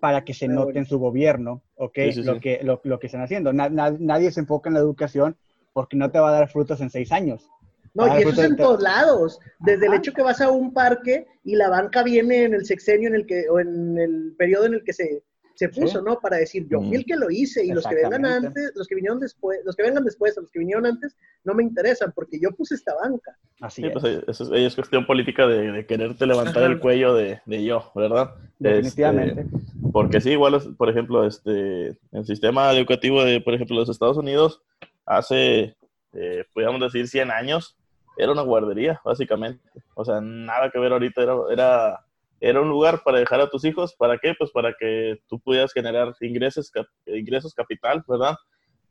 [0.00, 1.98] para que se note en su gobierno, ¿ok?
[2.24, 3.52] lo, Que, lo, lo, que están haciendo.
[3.52, 5.36] nadie se enfoca en la educación
[5.74, 7.50] porque no te va a dar frutos en seis años.
[7.94, 9.38] No, y eso es en todos lados.
[9.58, 13.08] Desde el hecho que vas a un parque y la banca viene en el sexenio
[13.08, 15.22] en el que, o en el periodo en el que se,
[15.60, 16.18] se puso, ¿no?
[16.20, 18.94] Para decir, yo fui el que lo hice y los que vengan antes, los que
[18.94, 21.14] vinieron después, los que vengan después o los que vinieron antes,
[21.44, 23.36] no me interesan porque yo puse esta banca.
[23.60, 23.92] Así es.
[23.92, 28.30] Pues eso es, cuestión política de, quererte levantar el cuello de, yo, ¿verdad?
[28.58, 29.42] Definitivamente.
[29.42, 34.16] Este, Porque sí, igual, por ejemplo, este, el sistema educativo de, por ejemplo, los Estados
[34.16, 34.62] Unidos,
[35.04, 35.76] hace,
[36.14, 37.76] eh, podríamos decir, 100 años,
[38.16, 39.62] era una guardería, básicamente.
[39.94, 42.06] O sea, nada que ver ahorita, era, era,
[42.40, 44.34] era un lugar para dejar a tus hijos, ¿para qué?
[44.38, 46.72] Pues para que tú pudieras generar ingresos,
[47.06, 48.36] ingresos capital, ¿verdad?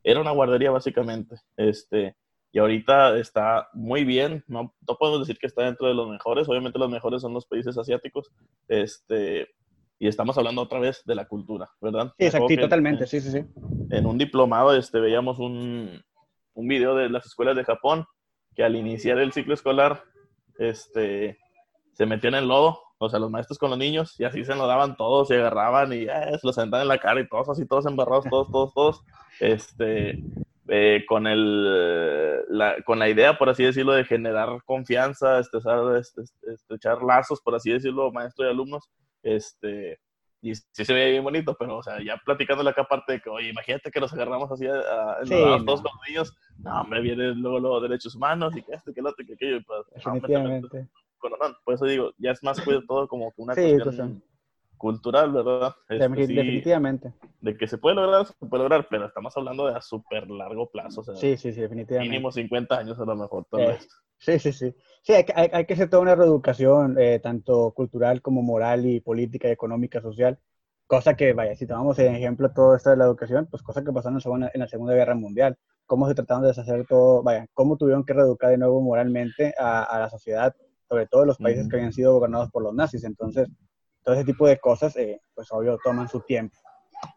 [0.02, 1.36] Era una guardería, básicamente.
[1.56, 2.16] Este,
[2.52, 6.48] y ahorita está muy bien, no, no podemos decir que está dentro de los mejores,
[6.48, 8.30] obviamente los mejores son los países asiáticos,
[8.66, 9.48] este,
[10.00, 12.12] y estamos hablando otra vez de la cultura, ¿verdad?
[12.18, 13.44] Sí, exacto, totalmente, sí, sí, sí.
[13.90, 16.02] En un diplomado este, veíamos un,
[16.54, 18.04] un video de las escuelas de Japón
[18.62, 20.04] al iniciar el ciclo escolar
[20.58, 21.38] este,
[21.92, 24.54] se metían en el lodo, o sea, los maestros con los niños, y así se
[24.54, 27.48] lo daban todos, se agarraban y eh, se los sentaban en la cara y todos
[27.48, 29.02] así, todos embarrados, todos, todos, todos.
[29.40, 30.22] Este,
[30.68, 35.58] eh, con, el, la, con la idea, por así decirlo, de generar confianza, este,
[36.52, 38.88] estrechar lazos, por así decirlo, maestro y alumnos,
[39.22, 39.98] este,
[40.42, 43.28] y sí se veía bien bonito, pero, o sea, ya platicando la parte de que,
[43.28, 45.64] oye, imagínate que nos agarramos así a, a sí, no.
[45.64, 49.10] todos los niños, no, hombre, vienen luego los derechos humanos y que esto, que lo
[49.10, 50.88] otro, que aquello, y pues, Definitivamente.
[51.22, 54.22] No, no, por eso digo, ya es más pues, todo como que una sí, cuestión
[54.78, 55.74] cultural, ¿verdad?
[55.90, 57.12] Este, sí, definitivamente.
[57.42, 60.70] De que se puede lograr, se puede lograr, pero estamos hablando de a súper largo
[60.70, 61.02] plazo.
[61.02, 62.10] O sea, sí, sí, sí, definitivamente.
[62.10, 63.86] Mínimo 50 años a lo mejor, tal vez.
[64.20, 64.74] Sí, sí, sí.
[65.02, 69.00] Sí, hay, hay, hay, que hacer toda una reeducación, eh, tanto cultural como moral y
[69.00, 70.38] política y económica, social.
[70.86, 73.92] Cosa que, vaya, si tomamos en ejemplo todo esto de la educación, pues cosa que
[73.92, 75.56] pasó en la Segunda, en la segunda Guerra Mundial.
[75.86, 79.84] Cómo se trataron de deshacer todo, vaya, cómo tuvieron que reeducar de nuevo moralmente a,
[79.84, 80.54] a la sociedad,
[80.88, 81.70] sobre todo los países uh -huh.
[81.70, 83.04] que habían sido gobernados por los nazis.
[83.04, 83.48] Entonces,
[84.04, 86.58] todo ese tipo de cosas, eh, pues obvio, toman su tiempo.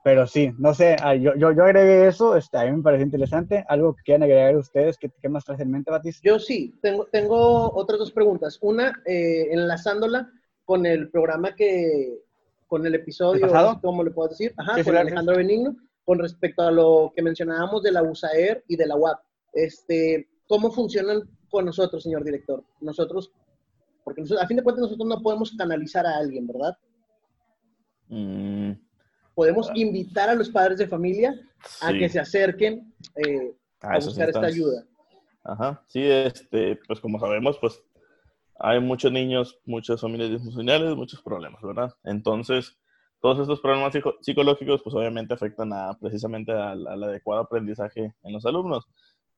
[0.04, 3.04] Pero sí, no sé, ah, yo, yo, yo agregué eso, este, a mí me parece
[3.04, 3.66] interesante.
[3.68, 4.98] ¿Algo que quieran agregar ustedes?
[4.98, 6.20] ¿Qué, qué más traes en mente, Batis?
[6.22, 8.58] Yo sí, tengo, tengo otras dos preguntas.
[8.62, 10.30] Una, eh, enlazándola
[10.66, 12.20] con el programa que,
[12.68, 14.54] con el episodio, ¿El ¿cómo le puedo decir?
[14.58, 18.64] Ajá, Sí, con sí, Alejandro Benigno, con respecto a lo que mencionábamos de la USAER
[18.68, 19.20] y de la UAP.
[19.54, 22.64] Este, ¿Cómo funcionan con nosotros, señor director?
[22.82, 23.32] Nosotros
[24.04, 26.78] porque nosotros, a fin de cuentas nosotros no podemos canalizar a alguien, ¿verdad?
[28.10, 28.72] Mm,
[29.36, 31.34] Podemos invitar a los padres de familia
[31.82, 32.00] a Sí.
[32.00, 34.84] que se acerquen eh, a esas buscar esta ayuda.
[35.44, 37.84] Ajá, sí, este, pues como sabemos, pues
[38.60, 41.92] hay muchos niños, muchas familias disfuncionales, muchos problemas, ¿verdad?
[42.04, 42.78] Entonces,
[43.20, 48.34] todos estos problemas psico- psicológicos, pues obviamente afectan a, precisamente al, al adecuado aprendizaje en
[48.34, 48.86] los alumnos.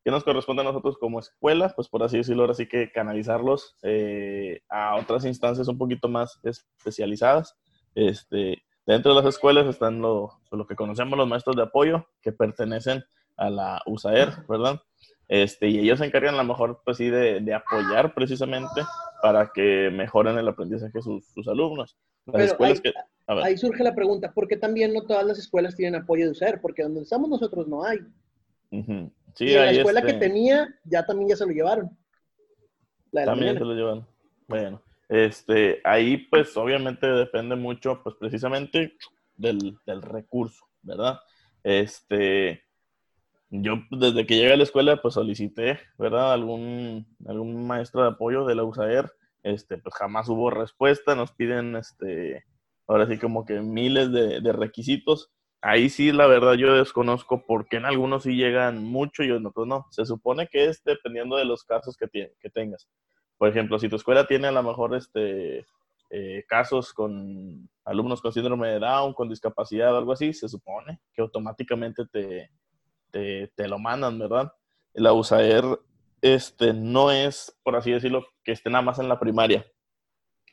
[0.04, 1.74] ¿Qué nos corresponde a nosotros como escuela?
[1.76, 6.40] Pues por así decirlo, ahora sí que canalizarlos eh, a otras instancias un poquito más
[6.44, 7.56] especializadas.
[7.96, 12.32] Este, dentro de las escuelas están lo, lo que conocemos los maestros de apoyo, que
[12.32, 13.04] pertenecen
[13.38, 14.82] a la USAER, ¿verdad?
[15.28, 18.82] Este, y ellos se encargan a lo mejor, pues sí, de, de apoyar precisamente
[19.22, 21.98] para que mejoren el aprendizaje sus, sus alumnos.
[22.28, 22.94] Las Pero ahí- que...
[23.58, 26.62] Surge la pregunta, ¿por qué también no todas las escuelas tienen apoyo de USAER?
[26.62, 28.00] Porque donde estamos nosotros no hay.
[29.34, 31.98] Sí, y la escuela que este, tenía, ya también ya se lo llevaron.
[33.12, 34.08] La de la También se lo llevan.
[34.48, 38.98] Bueno, este, ahí pues obviamente depende mucho, pues precisamente
[39.36, 41.20] del, del recurso, ¿verdad?
[41.64, 42.64] Este,
[43.50, 46.34] yo desde que llegué a la escuela pues solicité, ¿verdad?
[46.34, 49.12] Algún, algún maestro de apoyo de la USAER,
[49.44, 52.46] este, pues jamás hubo respuesta, nos piden, este,
[52.88, 55.32] ahora sí como que miles de, de requisitos.
[55.62, 59.46] Ahí sí, la verdad, yo desconozco por qué en algunos sí llegan mucho y en
[59.46, 59.88] otros no.
[59.90, 62.08] Se supone que es dependiendo de los casos que,
[62.40, 62.88] que tengas.
[63.38, 65.66] Por ejemplo, si tu escuela tiene a lo mejor este,
[66.10, 71.02] eh, casos con alumnos con síndrome de Down, con discapacidad o algo así, se supone
[71.14, 72.50] que automáticamente te,
[73.12, 74.52] te, te lo mandan, ¿verdad?
[74.94, 75.66] La USAER
[76.22, 79.66] este, no es, por así decirlo, que esté nada más en la primaria.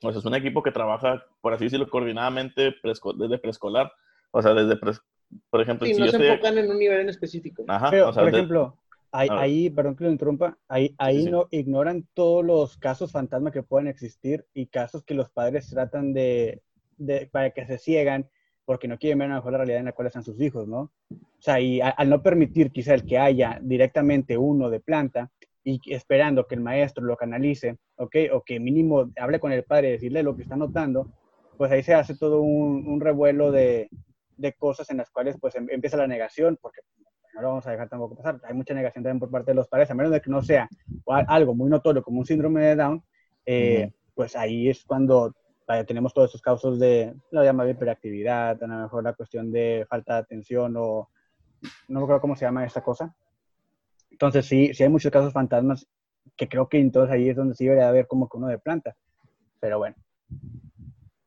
[0.02, 2.74] O sea, es un equipo que trabaja, por así decirlo, coordinadamente
[3.16, 3.92] desde preescolar.
[4.32, 5.00] O sea, desde, pres-
[5.48, 6.30] por ejemplo, Sí, si no yo se estoy...
[6.32, 7.64] enfocan en un nivel en específico.
[7.68, 8.76] Ajá, Pero, o sea, por de- ejemplo,
[9.12, 11.30] ahí, ahí, perdón que lo interrumpa, ahí, ahí sí.
[11.30, 16.12] no ignoran todos los casos fantasma que pueden existir y casos que los padres tratan
[16.12, 16.62] de,
[16.96, 18.28] de- para que se ciegan
[18.64, 20.68] porque no quieren ver a lo mejor la realidad en la cual están sus hijos,
[20.68, 20.90] ¿no?
[21.10, 25.30] O sea, y a- al no permitir quizá el que haya directamente uno de planta
[25.64, 28.16] y esperando que el maestro lo canalice, ¿ok?
[28.32, 31.08] O que mínimo hable con el padre y decirle lo que está notando,
[31.56, 33.88] pues ahí se hace todo un, un revuelo de,
[34.36, 36.80] de cosas en las cuales pues em- empieza la negación, porque
[37.34, 38.40] no lo vamos a dejar tampoco pasar.
[38.44, 40.68] Hay mucha negación también por parte de los padres, a menos de que no sea
[41.06, 43.02] algo muy notorio como un síndrome de Down,
[43.46, 45.34] eh, pues ahí es cuando
[45.66, 49.86] vaya, tenemos todos esos casos de, lo llama hiperactividad, a lo mejor la cuestión de
[49.88, 51.08] falta de atención o
[51.88, 53.14] no me acuerdo cómo se llama esta cosa.
[54.10, 55.86] Entonces sí, sí hay muchos casos fantasmas
[56.36, 58.96] que creo que entonces ahí es donde sí debería haber como que uno de planta.
[59.60, 59.96] Pero bueno,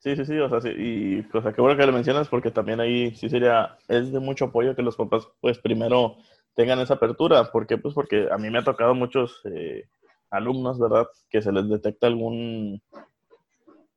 [0.05, 2.79] Sí, sí, sí, o sea, sí, y cosa que bueno que le mencionas porque también
[2.79, 6.17] ahí sí sería, es de mucho apoyo que los papás pues primero
[6.53, 7.79] tengan esa apertura, ¿por qué?
[7.79, 9.85] Pues porque a mí me ha tocado muchos eh,
[10.29, 11.07] alumnos, ¿verdad?
[11.27, 12.83] Que se les detecta algún,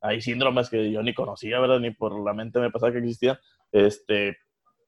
[0.00, 1.78] hay síndromes que yo ni conocía, ¿verdad?
[1.78, 3.38] Ni por la mente me pasaba que existía,
[3.70, 4.38] este,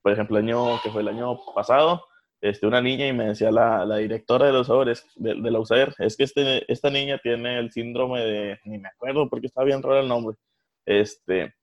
[0.00, 2.02] por ejemplo, el año, que fue el año pasado,
[2.40, 5.58] este, una niña y me decía la, la directora de los sabores de, de, la
[5.58, 9.62] USAER, es que este, esta niña tiene el síndrome de, ni me acuerdo porque está
[9.64, 10.38] bien raro el nombre,
[10.86, 11.54] este,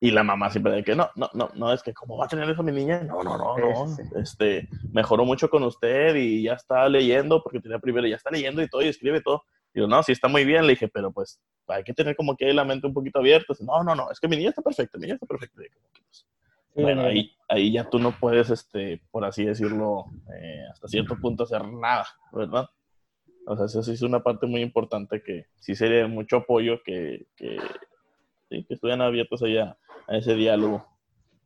[0.00, 2.28] y la mamá siempre de que no, no, no, no, es que cómo va a
[2.28, 6.52] tener eso mi niña, no, no, no, no, este, mejoró mucho con usted y ya
[6.52, 9.44] está leyendo, porque tenía primero, ya está leyendo y todo y escribe todo.
[9.74, 12.36] Y yo, no, sí está muy bien, le dije, pero pues hay que tener como
[12.36, 13.54] que la mente un poquito abierta.
[13.60, 15.56] No, no, no, es que mi niña está perfecta, mi niña está perfecta.
[15.56, 16.26] Pues,
[16.74, 20.06] bueno, ahí, ahí ya tú no puedes, este, por así decirlo,
[20.40, 22.68] eh, hasta cierto punto hacer nada, ¿verdad?
[23.46, 27.26] O sea, eso sí es una parte muy importante que sí sería mucho apoyo que,
[27.34, 27.58] que,
[28.48, 29.76] sí, que estuvieran abiertos allá
[30.06, 30.86] a ese diálogo.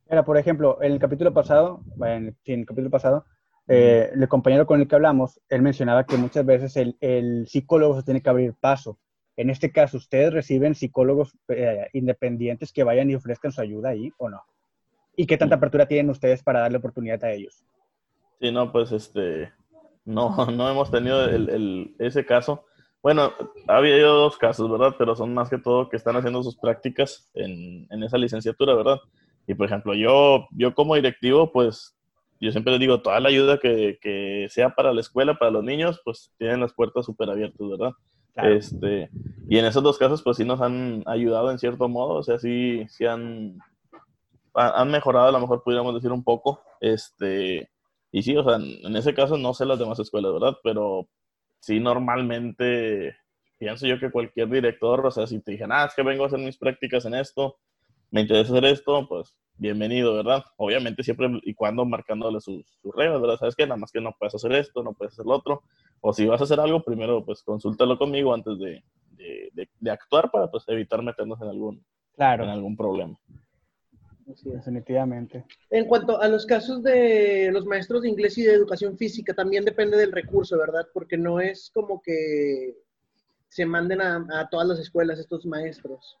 [0.07, 3.25] Era, por ejemplo, en el capítulo pasado, en, en el capítulo pasado,
[3.67, 7.95] eh, el compañero con el que hablamos, él mencionaba que muchas veces el, el, psicólogo
[7.95, 8.99] se tiene que abrir paso.
[9.37, 14.11] En este caso, ¿ustedes reciben psicólogos eh, independientes que vayan y ofrezcan su ayuda ahí
[14.17, 14.43] o no?
[15.15, 17.63] ¿Y qué tanta apertura tienen ustedes para darle oportunidad a ellos?
[18.39, 19.53] Sí, no, pues este,
[20.03, 22.65] no, no hemos tenido el, el, ese caso.
[23.03, 23.33] Bueno,
[23.67, 24.95] ha habido dos casos, ¿verdad?
[24.97, 28.97] Pero son más que todo que están haciendo sus prácticas en, en esa licenciatura, ¿verdad?
[29.45, 31.97] Y por ejemplo, yo, yo como directivo, pues
[32.39, 35.65] yo siempre les digo, toda la ayuda que, que, sea para la escuela, para los
[35.65, 37.91] niños, pues tienen las puertas súper abiertas, ¿verdad?
[38.33, 38.55] Claro.
[38.55, 39.09] Este,
[39.49, 42.39] y en esos dos casos, pues sí nos han ayudado en cierto modo, o sea,
[42.39, 43.59] sí, sí han,
[44.53, 47.69] han mejorado, a lo mejor pudiéramos decir un poco, este,
[48.13, 50.57] y sí, o sea, en ese caso no sé las demás escuelas, ¿verdad?
[50.63, 51.09] Pero
[51.63, 53.15] sí, normalmente
[53.57, 56.27] pienso yo que cualquier director, o sea, si te dije, ah, es que vengo a
[56.27, 57.55] hacer mis prácticas en esto,
[58.11, 60.43] me interesa hacer esto, pues bienvenido, ¿verdad?
[60.57, 63.37] Obviamente siempre y cuando marcándole sus, sus reglas, ¿verdad?
[63.37, 65.63] Sabes que nada más que no puedes hacer esto, no puedes hacer lo otro,
[66.01, 69.91] o si vas a hacer algo, primero pues consúltalo conmigo antes de, de, de, de
[69.91, 72.43] actuar para pues evitar meternos en algún, claro.
[72.43, 73.17] en algún problema.
[74.25, 75.45] Definitivamente.
[75.69, 79.65] En cuanto a los casos de los maestros de inglés y de educación física, también
[79.65, 80.87] depende del recurso, ¿verdad?
[80.93, 82.75] Porque no es como que
[83.49, 86.17] se manden a, a todas las escuelas estos maestros.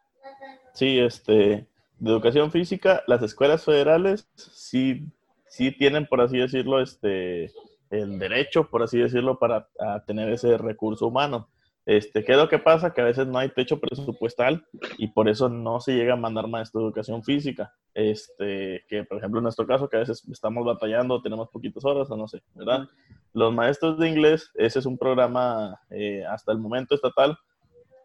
[0.73, 1.67] Sí, este,
[1.99, 5.05] de educación física, las escuelas federales sí,
[5.47, 7.51] sí tienen, por así decirlo, este,
[7.89, 9.67] el derecho, por así decirlo, para
[10.05, 11.49] tener ese recurso humano.
[11.85, 12.93] Este, ¿Qué es lo que pasa?
[12.93, 14.65] Que a veces no hay techo presupuestal
[14.97, 17.73] y por eso no se llega a mandar maestro de educación física.
[17.93, 22.09] Este, que por ejemplo en nuestro caso, que a veces estamos batallando, tenemos poquitas horas
[22.09, 22.87] o no sé, ¿verdad?
[23.33, 27.37] Los maestros de inglés, ese es un programa eh, hasta el momento estatal,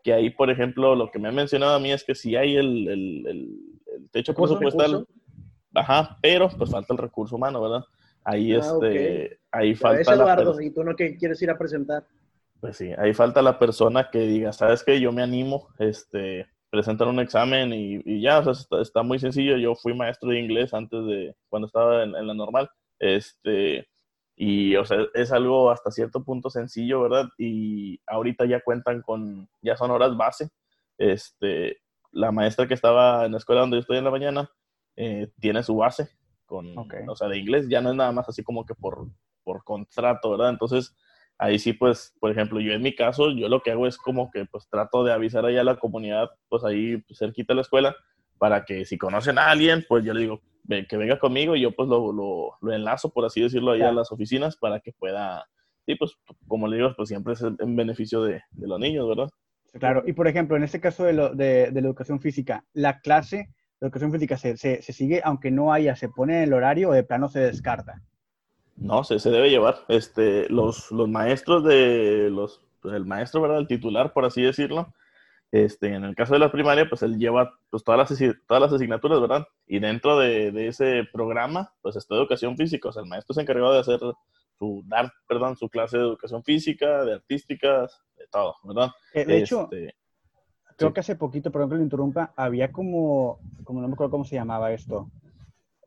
[0.02, 2.56] que ahí, por ejemplo, lo que me han mencionado a mí es que si hay
[2.56, 3.58] el, el, el,
[3.94, 5.06] el techo presupuestal,
[5.74, 7.84] ajá, pero pues falta el recurso humano, ¿verdad?
[8.24, 9.28] Ahí, ah, este, okay.
[9.52, 10.14] ahí falta...
[10.14, 12.04] Eduardo, y tú no que quieres ir a presentar.
[12.60, 15.00] Pues sí, ahí falta la persona que diga, ¿sabes qué?
[15.00, 19.18] Yo me animo, este, presentar un examen y, y ya, o sea, está, está, muy
[19.18, 19.56] sencillo.
[19.56, 23.88] Yo fui maestro de inglés antes de, cuando estaba en, en, la normal, este,
[24.36, 27.28] y, o sea, es algo hasta cierto punto sencillo, ¿verdad?
[27.38, 30.50] Y ahorita ya cuentan con, ya son horas base.
[30.96, 31.78] Este,
[32.12, 34.50] la maestra que estaba en la escuela donde yo estoy en la mañana,
[34.96, 36.10] eh, tiene su base,
[36.46, 37.00] con, okay.
[37.06, 39.06] o sea, de inglés, ya no es nada más así como que por,
[39.44, 40.50] por contrato, ¿verdad?
[40.50, 40.96] Entonces,
[41.38, 44.30] ahí sí, pues, por ejemplo, yo en mi caso, yo lo que hago es como
[44.30, 47.62] que pues trato de avisar allá a la comunidad, pues ahí pues, cerquita de la
[47.62, 47.96] escuela,
[48.38, 50.42] para que si conocen a alguien, pues yo le digo
[50.88, 53.92] que venga conmigo y yo pues lo, lo, lo enlazo, por así decirlo, allá claro.
[53.92, 55.46] a las oficinas para que pueda,
[55.86, 56.12] sí, pues
[56.46, 59.30] como le digo, pues siempre es en beneficio de, de los niños, ¿verdad?
[59.72, 63.00] Claro, y por ejemplo, en este caso de, lo, de, de la educación física, la
[63.00, 63.48] clase
[63.80, 66.90] de educación física se, se, se sigue, aunque no haya, se pone en el horario
[66.90, 68.02] o de plano se descarta.
[68.80, 69.76] No, se, se debe llevar.
[69.88, 73.58] Este, los, los maestros de los, pues el maestro, ¿verdad?
[73.58, 74.94] El titular, por así decirlo.
[75.50, 78.72] Este, en el caso de la primaria, pues él lleva pues, todas, las, todas las
[78.72, 79.46] asignaturas, ¿verdad?
[79.66, 82.90] Y dentro de, de, ese programa, pues está educación física.
[82.90, 84.00] O sea, el maestro se encargado de hacer
[84.58, 88.90] su, dar, perdón, su clase de educación física, de artísticas, de todo, ¿verdad?
[89.14, 89.94] Eh, de hecho, este,
[90.76, 90.94] creo sí.
[90.94, 94.36] que hace poquito, perdón que lo interrumpa, había como, como no me acuerdo cómo se
[94.36, 95.10] llamaba esto,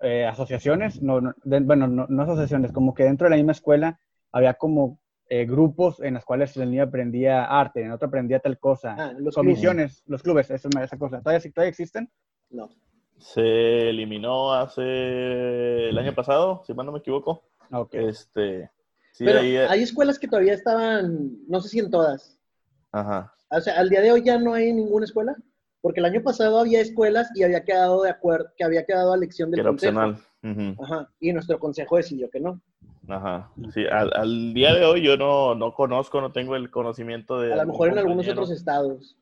[0.01, 3.51] eh, asociaciones, no, no de, bueno, no, no, asociaciones, como que dentro de la misma
[3.51, 3.99] escuela
[4.31, 4.99] había como
[5.29, 9.13] eh, grupos en los cuales el niño aprendía arte, en otro aprendía tal cosa, ah,
[9.17, 10.03] los comisiones, clubes.
[10.07, 11.21] los clubes, eso, esa cosa.
[11.21, 12.11] ¿Todavía, ¿Todavía existen?
[12.49, 12.69] No.
[13.17, 17.43] Se eliminó hace el año pasado, si mal no me equivoco.
[17.71, 18.07] Okay.
[18.07, 18.71] Este,
[19.11, 22.39] sí, Pero ahí, hay escuelas que todavía estaban, no sé si en todas.
[22.91, 23.33] Ajá.
[23.51, 25.35] O sea, al día de hoy ya no hay ninguna escuela.
[25.81, 29.15] Porque el año pasado había escuelas y había quedado de acuerdo, que había quedado a
[29.15, 29.99] elección del Que era consejo.
[29.99, 30.75] opcional.
[30.81, 31.09] Ajá.
[31.19, 32.61] Y nuestro consejo decidió que no.
[33.07, 33.49] Ajá.
[33.73, 37.53] Sí, al, al día de hoy yo no, no conozco, no tengo el conocimiento de.
[37.53, 39.17] A lo mejor en algunos otros estados.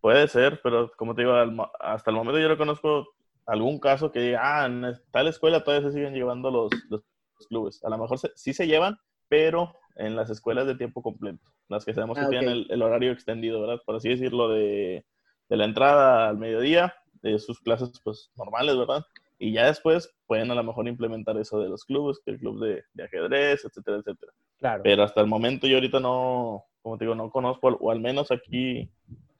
[0.00, 1.34] Puede ser, pero como te digo,
[1.80, 3.08] hasta el momento yo no conozco
[3.46, 7.02] algún caso que diga, ah, en tal escuela todavía se siguen llevando los, los
[7.48, 7.84] clubes.
[7.84, 8.96] A lo mejor se- sí se llevan,
[9.28, 12.82] pero en las escuelas de tiempo completo, las que sabemos que Ah, tienen el, el
[12.82, 13.82] horario extendido, ¿verdad?
[13.84, 15.04] Por así decirlo, de,
[15.48, 19.04] de la entrada al mediodía, de sus clases pues normales, ¿verdad?
[19.38, 22.60] Y ya después pueden a lo mejor implementar eso de los clubes, que el club
[22.60, 24.32] de, de ajedrez, etcétera, etcétera.
[24.58, 24.82] Claro.
[24.82, 28.30] Pero hasta el momento yo ahorita no, como te digo, no conozco, o al menos
[28.32, 28.90] aquí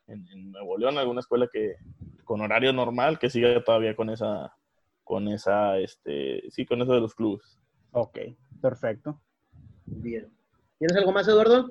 [0.07, 1.77] en, en Nuevo León, alguna escuela que
[2.25, 4.55] con horario normal que siga todavía con esa,
[5.03, 7.59] con esa, este, sí, con eso de los clubes.
[7.93, 8.19] Ok,
[8.61, 9.19] perfecto.
[9.87, 10.31] Bien.
[10.79, 11.71] ¿Tienes algo más, Eduardo?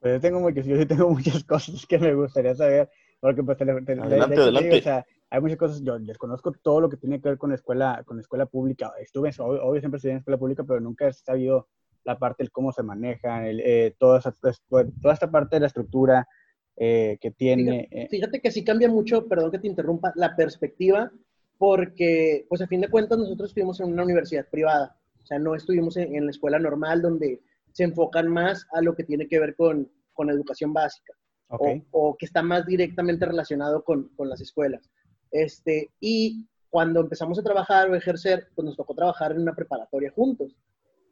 [0.00, 2.90] Pues yo tengo, muchas, yo sí tengo muchas cosas que me gustaría saber,
[3.20, 4.78] porque pues te, te- de- de Adelante, te adelante.
[4.78, 7.56] o sea, hay muchas cosas, yo desconozco todo lo que tiene que ver con la
[7.56, 8.92] escuela, con la escuela pública.
[9.00, 11.68] Estuve, obvio, obvio, siempre estudié en escuela pública, pero nunca he sabido
[12.04, 14.34] la parte del cómo se maneja, el, eh, toda, esa-
[14.68, 16.28] pues, toda esta parte de la estructura
[16.76, 17.88] eh, que tiene.
[17.90, 21.10] eh, Fíjate que sí cambia mucho, perdón que te interrumpa, la perspectiva,
[21.58, 25.54] porque, pues a fin de cuentas, nosotros estuvimos en una universidad privada, o sea, no
[25.54, 27.40] estuvimos en, en la escuela normal donde
[27.72, 31.14] se enfocan más a lo que tiene que ver con, con educación básica
[31.48, 34.90] o, o que está más directamente relacionado con, con las escuelas.
[35.30, 40.10] Este, y cuando empezamos a trabajar o ejercer, pues nos tocó trabajar en una preparatoria
[40.10, 40.56] juntos.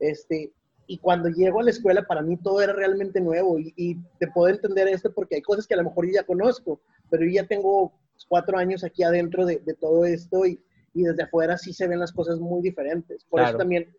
[0.00, 0.52] Este,
[0.86, 4.28] y cuando llego a la escuela, para mí todo era realmente nuevo y, y te
[4.28, 6.80] puedo entender esto porque hay cosas que a lo mejor yo ya conozco,
[7.10, 7.92] pero yo ya tengo
[8.28, 10.62] cuatro años aquí adentro de, de todo esto y,
[10.92, 13.24] y desde afuera sí se ven las cosas muy diferentes.
[13.24, 13.94] Por eso también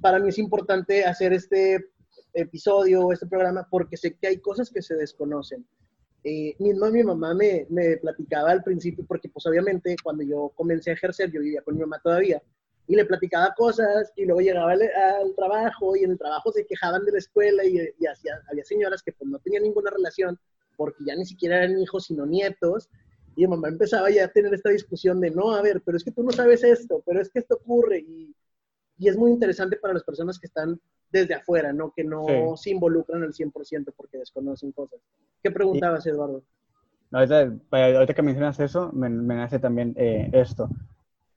[0.00, 1.86] para mí es importante hacer este
[2.34, 5.66] episodio, este programa, porque sé que hay cosas que se desconocen.
[6.22, 10.90] Eh, mismo mi mamá me, me platicaba al principio, porque pues obviamente cuando yo comencé
[10.90, 12.42] a ejercer, yo vivía con mi mamá todavía,
[12.86, 17.04] y le platicaba cosas, y luego llegaba al, trabajo, y en el trabajo se quejaban
[17.04, 20.38] de la escuela, y, y hacía- había señoras que pues no tenían ninguna relación,
[20.76, 22.88] porque ya ni siquiera eran hijos, sino nietos,
[23.36, 26.04] y mi mamá empezaba ya a tener esta discusión de, no, a ver, pero es
[26.04, 28.34] que tú no sabes esto, pero es que esto ocurre, y,
[29.00, 30.78] y es muy interesante para las personas que están
[31.10, 31.92] desde afuera, ¿no?
[31.96, 32.24] Que no
[32.56, 32.62] Sí.
[32.64, 35.00] se involucran al 100% porque desconocen cosas.
[35.42, 36.42] ¿Qué preguntabas, Eduardo?
[37.10, 40.68] No, ahorita, ahorita que mencionas eso, me, me nace también eh, esto.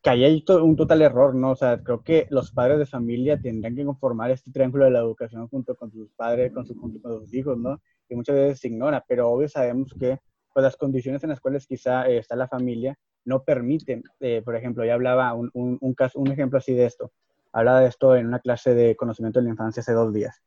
[0.03, 1.51] Que ahí hay to- un total error, ¿no?
[1.51, 4.99] O sea, creo que los padres de familia tendrán que conformar este triángulo de la
[4.99, 7.81] educación junto con sus padres, con, su- junto con sus hijos, ¿no?
[8.07, 10.19] Que muchas veces se ignora, pero obvio sabemos que
[10.53, 14.03] pues, las condiciones en las cuales quizá eh, está la familia no permiten.
[14.19, 17.11] eh, por ejemplo, ya hablaba un, un, un caso, un ejemplo así de esto.
[17.53, 20.41] Hablaba de esto en una clase de conocimiento de la infancia hace dos días.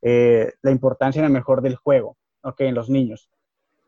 [0.00, 2.60] Eh, la importancia a lo mejor del juego, ¿ok?
[2.60, 3.28] En los niños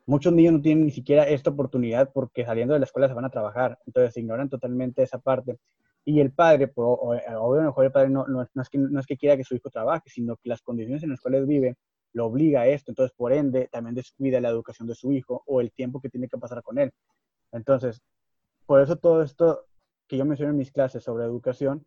[0.06, 3.24] muchos niños no tienen ni siquiera esta oportunidad porque saliendo de la escuela se van
[3.24, 5.58] a trabajar, entonces ignoran totalmente esa parte.
[6.04, 8.78] Y el padre, pues, obvio, a lo mejor el padre no, no, no es que,
[8.78, 11.46] no es que quiera que su hijo trabaje, sino que las condiciones en las cuales
[11.46, 11.76] vive
[12.12, 15.60] lo obliga a esto, entonces por ende también descuida la educación de su hijo o
[15.60, 16.92] el tiempo que tiene que pasar con él.
[17.52, 18.00] Entonces,
[18.66, 19.66] por eso todo esto
[20.06, 21.84] que yo menciono en mis clases sobre educación,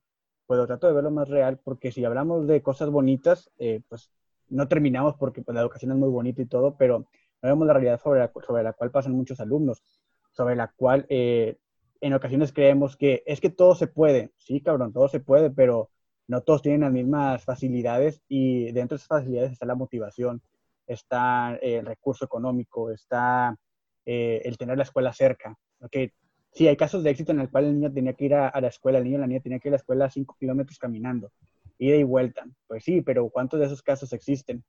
[0.50, 4.10] pues lo trato de verlo más real, porque si hablamos de cosas bonitas, eh, pues
[4.48, 7.06] no terminamos porque pues, la educación es muy bonita y todo, pero
[7.44, 9.84] no vemos la realidad sobre la, sobre la cual pasan muchos alumnos,
[10.32, 11.58] sobre la cual eh,
[12.02, 15.92] en ocasiones creemos que es que todo se puede, sí, cabrón, todo se puede, pero
[16.26, 20.42] no todos tienen las mismas facilidades y dentro de esas facilidades está la motivación,
[20.88, 23.56] está eh, el recurso económico, está
[24.04, 25.56] eh, el tener la escuela cerca.
[25.80, 26.12] Okay.
[26.52, 28.60] Sí, hay casos de éxito en el cual el niño tenía que ir a, a
[28.60, 30.36] la escuela, el niño o la niña tenía que ir a la escuela a cinco
[30.40, 31.32] kilómetros caminando,
[31.78, 32.46] ida y vuelta.
[32.68, 34.64] Pues sí, pero ¿cuántos de esos casos existen?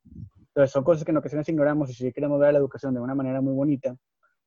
[0.49, 3.15] Entonces, son cosas que en ocasiones ignoramos y si queremos ver la educación de una
[3.15, 3.97] manera muy bonita,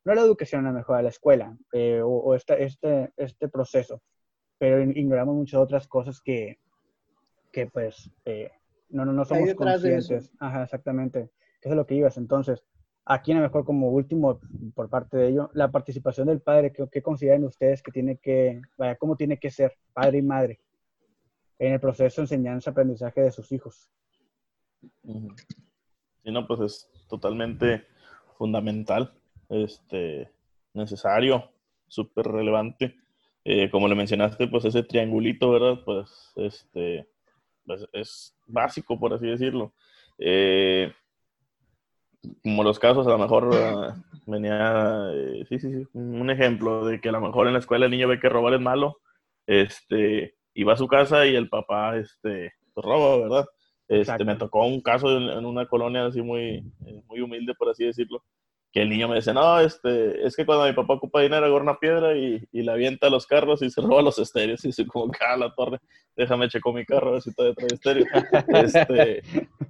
[0.06, 3.48] no la educación a lo mejor a la escuela eh, o, o este, este, este
[3.48, 4.02] proceso,
[4.58, 6.60] pero ignoramos muchas otras cosas que,
[7.52, 8.52] que pues, eh,
[8.90, 10.32] no, no, no somos conscientes.
[10.40, 11.32] Ajá, exactamente.
[11.62, 12.18] Eso es lo que ibas.
[12.18, 12.64] Entonces,
[13.06, 14.40] aquí a lo mejor como último,
[14.74, 18.96] por parte de ello, la participación del padre, ¿qué, consideran ustedes que tiene que, vaya,
[18.96, 20.60] cómo tiene que ser padre y madre
[21.60, 23.90] en el proceso de enseñanza-aprendizaje de sus hijos?
[25.04, 27.86] Sí, no, pues es totalmente
[28.38, 29.14] fundamental,
[29.50, 30.30] este,
[30.74, 31.52] necesario,
[31.88, 32.96] súper relevante.
[33.46, 35.80] Eh, como le mencionaste, pues ese triangulito, ¿verdad?
[35.84, 37.08] Pues este,
[37.66, 39.74] pues, es básico, por así decirlo.
[40.18, 40.94] Eh,
[42.44, 43.96] como los casos, a lo mejor ah,
[44.26, 47.86] venía, eh, sí, sí, sí, un ejemplo de que a lo mejor en la escuela
[47.86, 49.00] el niño ve que robar es malo,
[49.48, 53.46] este, y va a su casa y el papá, este, pues, roba, ¿verdad?
[53.88, 54.26] Este, Exacto.
[54.26, 57.86] me tocó un caso en, en una colonia así muy, eh, muy humilde, por así
[57.86, 58.24] decirlo,
[58.74, 61.62] que el niño me dice, no, este, es que cuando mi papá ocupa dinero agarra
[61.62, 64.70] una piedra y, y la avienta a los carros y se roba los estéreos y
[64.70, 65.80] dice como que a la torre,
[66.16, 68.06] déjame checo mi carro a ver si todavía trae estéreo.
[68.66, 69.22] este,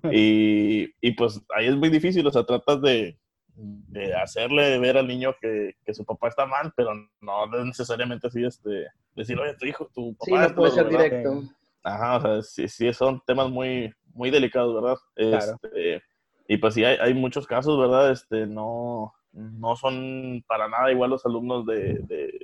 [0.10, 3.18] y, y pues ahí es muy difícil, o sea, tratas de,
[3.56, 8.46] de hacerle ver al niño que, que, su papá está mal, pero no necesariamente así,
[8.46, 8.88] este,
[9.18, 11.44] decir, oye, tu hijo, tu papá Sí, no puede ser directo.
[11.84, 14.98] Ajá, o sea, sí, sí, son temas muy, muy delicados, ¿verdad?
[15.14, 15.60] Claro.
[15.62, 16.02] Este,
[16.48, 18.12] y pues sí, hay, hay, muchos casos, ¿verdad?
[18.12, 22.40] Este, no, no son para nada igual los alumnos de, de,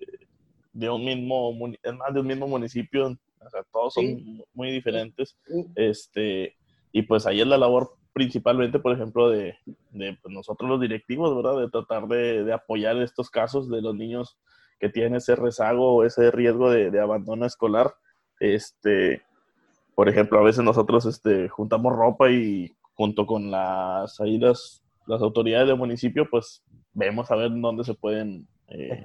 [0.73, 4.43] de un mismo, es más, de un mismo municipio, o sea, todos son Sí.
[4.53, 5.37] muy diferentes.
[5.75, 6.55] Este,
[6.91, 9.55] y pues ahí es la labor principalmente, por ejemplo, de,
[9.91, 11.59] de pues, nosotros los directivos, ¿verdad?
[11.61, 14.37] De tratar de, de, apoyar estos casos de los niños
[14.79, 17.93] que tienen ese rezago o ese riesgo de, de abandono escolar.
[18.39, 19.21] Este,
[19.95, 25.21] por ejemplo, a veces nosotros este, juntamos ropa y junto con las, ahí las, las
[25.21, 29.01] autoridades del municipio, pues vemos a ver dónde se pueden eh,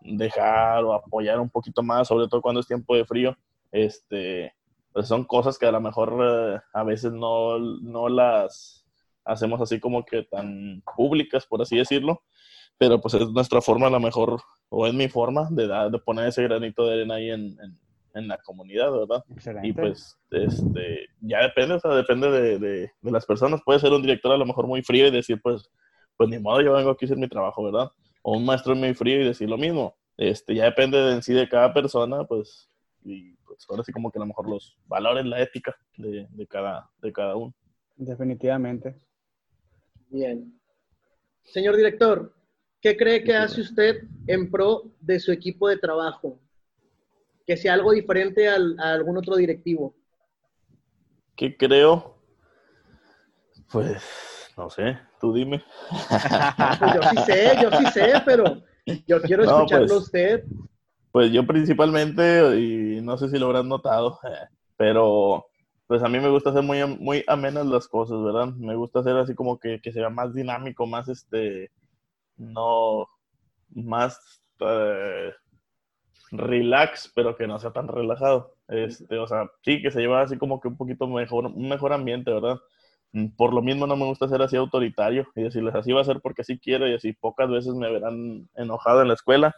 [0.00, 3.36] Dejar o apoyar un poquito más, sobre todo cuando es tiempo de frío.
[3.70, 4.54] Este,
[4.90, 8.86] pues son cosas que a lo mejor eh, a veces no, no las
[9.22, 12.22] hacemos así como que tan públicas, por así decirlo,
[12.78, 15.98] pero pues es nuestra forma a lo mejor, o es mi forma de, dar, de
[15.98, 17.78] poner ese granito de arena ahí en, en,
[18.16, 19.24] en la comunidad, ¿verdad?
[19.30, 19.68] Excelente.
[19.68, 23.60] Y pues este, ya depende, o sea, depende de, de, de, las personas.
[23.64, 25.70] Puede ser un director a lo mejor muy frío y decir, pues,
[26.16, 27.90] pues ni modo, yo vengo aquí a hacer mi trabajo, ¿verdad?
[28.22, 29.96] O un maestro muy frío y decir lo mismo.
[30.16, 32.70] Este, ya depende de en sí de cada persona, pues,
[33.04, 36.46] y pues ahora sí como que a lo mejor los valores, la ética de, de,
[36.46, 37.54] cada, de cada uno.
[37.96, 38.96] Definitivamente.
[40.08, 40.58] Bien.
[41.42, 42.34] Señor director,
[42.80, 46.40] ¿qué cree que hace usted en pro de su equipo de trabajo?
[47.46, 49.94] Que sea algo diferente al, a algún otro directivo.
[51.36, 52.16] ¿Qué creo?
[53.70, 55.62] Pues, no sé, tú dime.
[56.78, 58.62] Pues yo sí sé, yo sí sé, pero
[59.06, 60.44] yo quiero escucharlo no, pues, usted.
[61.12, 64.18] Pues yo principalmente, y no sé si lo habrás notado,
[64.76, 65.46] pero
[65.86, 68.48] pues a mí me gusta hacer muy, muy amenas las cosas, ¿verdad?
[68.54, 71.70] Me gusta hacer así como que, que sea más dinámico, más este,
[72.36, 73.06] no,
[73.70, 75.30] más uh,
[76.30, 78.54] relax, pero que no sea tan relajado.
[78.68, 81.92] Este, o sea, sí, que se lleva así como que un poquito mejor, un mejor
[81.92, 82.58] ambiente, ¿verdad?
[83.36, 86.20] Por lo mismo no me gusta ser así autoritario y decirles así va a ser
[86.20, 89.54] porque así quiero y así pocas veces me verán enojado en la escuela.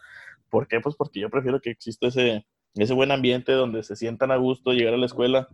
[0.51, 0.81] ¿Por qué?
[0.81, 4.73] Pues porque yo prefiero que exista ese, ese buen ambiente donde se sientan a gusto
[4.73, 5.49] llegar a la escuela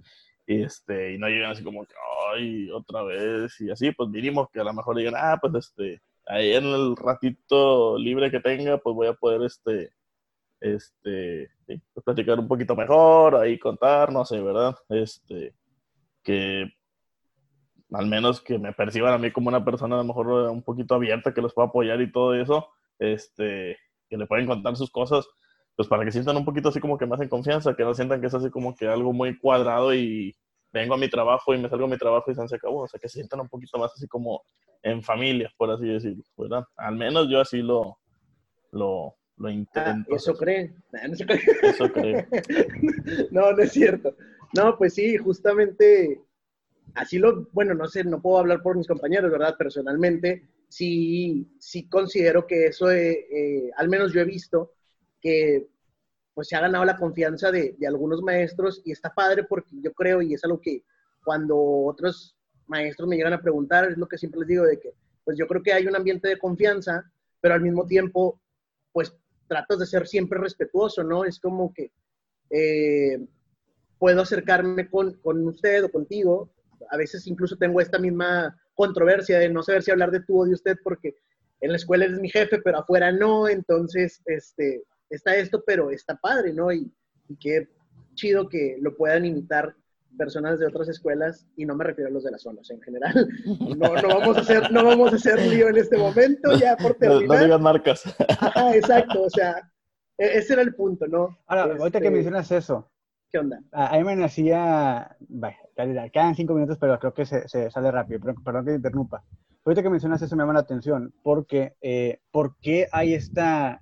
[0.47, 1.95] y, este, y no lleguen así como que,
[2.35, 6.03] ay, otra vez y así, pues mínimo que a lo mejor digan, ah, pues este,
[6.27, 9.91] ahí en el ratito libre que tenga, pues voy a poder, este,
[10.65, 14.75] este, sí, pues platicar un poquito mejor, ahí contar, no sé, ¿verdad?
[14.89, 15.55] Este,
[16.23, 16.73] que
[17.93, 20.95] al menos que me perciban a mí como una persona a lo mejor un poquito
[20.95, 23.77] abierta, que los pueda apoyar y todo eso, este,
[24.09, 25.29] que le pueden contar sus cosas,
[25.77, 28.23] pues para que sientan un poquito así como que más en confianza, que no sientan
[28.23, 30.35] que es así como que algo muy cuadrado y
[30.73, 32.99] vengo a mi trabajo y me salgo a mi trabajo y se acabó, o sea,
[32.99, 34.45] que se sientan un poquito más así como
[34.83, 36.65] en familia, por así decirlo, ¿verdad?
[36.77, 37.99] Al menos yo así lo,
[38.73, 40.13] lo, lo intento.
[40.13, 40.73] Ah, eso cree.
[40.93, 41.41] No, no cree.
[41.63, 42.27] Eso cree.
[43.31, 44.17] no, no es cierto.
[44.55, 46.21] No, pues sí, justamente
[46.95, 49.57] así lo, bueno, no sé, no puedo hablar por mis compañeros, ¿verdad?
[49.57, 54.73] Personalmente, sí, sí considero que eso, eh, eh, al menos yo he visto,
[55.21, 55.69] que
[56.35, 59.93] pues se ha ganado la confianza de, de, algunos maestros y está padre porque yo
[59.93, 60.85] creo, y es algo que
[61.25, 64.95] cuando otros maestros me llegan a preguntar, es lo que siempre les digo, de que
[65.25, 67.11] pues yo creo que hay un ambiente de confianza,
[67.41, 68.41] pero al mismo tiempo,
[68.93, 69.17] pues
[69.55, 71.25] tratas de ser siempre respetuoso, ¿no?
[71.25, 71.93] Es como que
[72.51, 73.19] eh,
[73.99, 76.51] puedo acercarme con, con usted o contigo,
[76.91, 80.45] a veces incluso tengo esta misma controversia de no saber si hablar de tú o
[80.45, 81.15] de usted porque
[81.61, 86.17] en la escuela eres mi jefe, pero afuera no, entonces, este, está esto, pero está
[86.17, 86.73] padre, ¿no?
[86.73, 86.93] Y,
[87.29, 87.69] y, qué
[88.15, 89.75] chido que lo puedan imitar
[90.17, 93.29] personas de otras escuelas, y no me refiero a los de las zonas en general.
[93.77, 96.95] No, no, vamos a hacer, no vamos a hacer lío en este momento, ya por
[96.95, 97.29] terminar.
[97.29, 98.03] No, no digan marcas.
[98.29, 99.71] Ajá, exacto, o sea,
[100.19, 101.39] e-, ese era el punto, ¿no?
[101.47, 102.91] Ahora, este, ahorita que mencionas eso,
[103.31, 103.61] ¿qué onda?
[103.73, 105.59] A mí me nacía, vaya,
[106.13, 109.25] quedan cinco minutos, pero creo que se, se sale rápido, pero, perdón que te interrumpa.
[109.65, 113.81] Ahorita que mencionas eso me llama la atención, porque eh, ¿por qué hay esta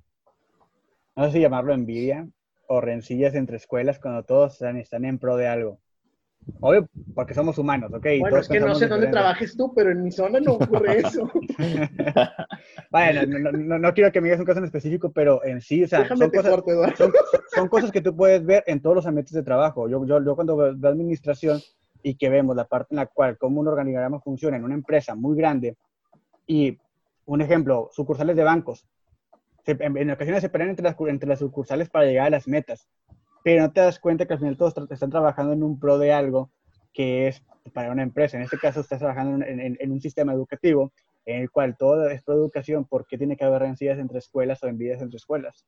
[1.16, 2.26] no sé si llamarlo envidia
[2.66, 5.78] o rencillas entre escuelas cuando todos están, están en pro de algo.
[6.61, 8.07] Obvio, porque somos humanos, ¿ok?
[8.20, 11.30] Bueno, es que no sé dónde trabajes tú, pero en mi zona no ocurre eso.
[12.90, 15.84] bueno, no, no, no, quiero que me digas un caso en específico, pero en sí,
[15.84, 17.12] o sea, son cosas, corte, son,
[17.55, 19.88] son cosas, que tú puedes ver en todos los ambientes de trabajo.
[19.88, 21.61] Yo, yo, yo cuando veo administración
[22.03, 25.14] y que vemos la parte en la cual cómo un organigrama funciona en una empresa
[25.14, 25.76] muy grande
[26.47, 26.78] y
[27.24, 28.86] un ejemplo, sucursales de bancos.
[29.64, 32.88] en, ocasiones se pelean entre las, entre las sucursales para llegar a las metas,
[33.43, 36.12] pero no te das cuenta que al final todos están trabajando en un pro de
[36.12, 36.51] algo
[36.93, 38.36] que es para una empresa.
[38.36, 40.93] En este caso, estás trabajando en, un sistema educativo
[41.24, 44.66] en el cual todo es pro educación, porque tiene que haber rencillas entre escuelas o
[44.66, 45.64] envidias entre escuelas?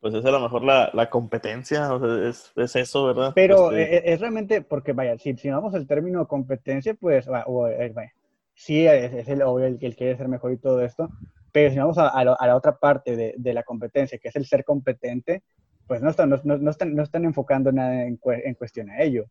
[0.00, 3.32] Pues es a lo mejor la, la competencia, o sea, es, es, eso, ¿verdad?
[3.34, 7.68] Pero este e, es, realmente, porque vaya, si, si vamos al término competencia, pues, o,
[7.68, 8.12] eh, vaya,
[8.52, 11.08] sí, es, el obvio el que quiere ser mejor y todo esto,
[11.52, 14.44] pero si vamos a, a, la otra parte de, de, la competencia, que es el
[14.44, 15.42] ser competente,
[15.86, 19.26] pues no están, no, no están, no están enfocando nada en, en, cuestión a ello,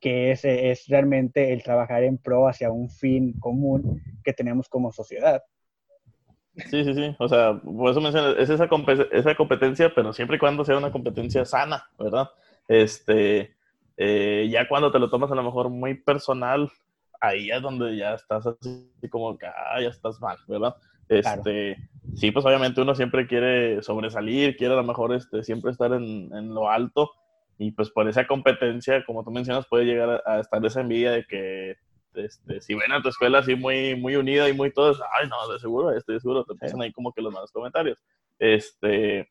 [0.00, 4.92] que es, es realmente el trabajar en pro hacia un fin común que tenemos como
[4.92, 5.42] sociedad.
[6.54, 7.16] Sí, sí, sí.
[7.18, 8.68] O sea, por eso menciono, es esa,
[9.12, 12.28] esa competencia, pero siempre y cuando sea una competencia sana, ¿verdad?
[12.68, 13.54] Este,
[13.96, 16.70] eh, ya cuando te lo tomas a lo mejor muy personal,
[17.20, 20.74] ahí es donde ya estás así como que, ah, ya estás mal, ¿verdad?
[21.08, 21.76] Este,
[22.16, 26.30] sí, pues obviamente uno siempre quiere sobresalir, quiere a lo mejor este, siempre estar en,
[26.34, 27.10] en lo alto,
[27.58, 31.12] y pues por esa competencia, como tú mencionas, puede llegar a, a estar esa envidia
[31.12, 31.76] de que
[32.14, 35.52] este, si ven a tu escuela así muy, muy unida y muy todos, ay, no,
[35.52, 37.98] de seguro, de seguro, te empiezan ahí como que los malos comentarios.
[38.38, 39.28] Este,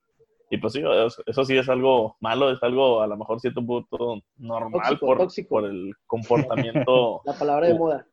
[0.50, 0.84] y pues sí,
[1.26, 5.66] eso sí es algo malo, es algo a lo mejor cierto punto normal por, por
[5.66, 7.22] el comportamiento.
[7.26, 8.06] La palabra de moda.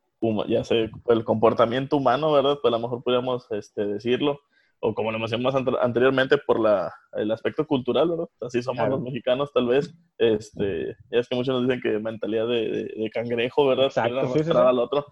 [0.48, 2.58] Ya sé, el comportamiento humano, ¿verdad?
[2.60, 4.40] Pues a lo mejor podríamos este, decirlo
[4.80, 8.28] o como lo mencionamos anteriormente, por la, el aspecto cultural, ¿verdad?
[8.40, 9.94] Así somos los mexicanos, tal vez.
[10.18, 13.86] Este, es que muchos nos dicen que mentalidad de, de, cangrejo, ¿verdad?
[13.86, 15.06] Exacto, sí, al otro.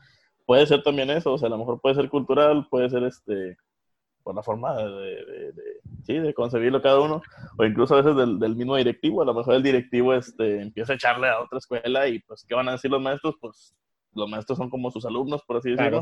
[0.47, 3.57] Puede ser también eso, o sea, a lo mejor puede ser cultural, puede ser este
[4.25, 5.53] por la forma de, de,
[6.03, 7.23] sí, de concebirlo cada uno,
[7.59, 10.95] o incluso a veces del, del, mismo directivo, a lo mejor el directivo este, empieza
[10.95, 13.37] a echarle a otra escuela y pues, ¿qué van a decir los maestros?
[13.39, 13.77] Pues
[14.15, 16.01] los maestros son como sus alumnos, por así decirlo.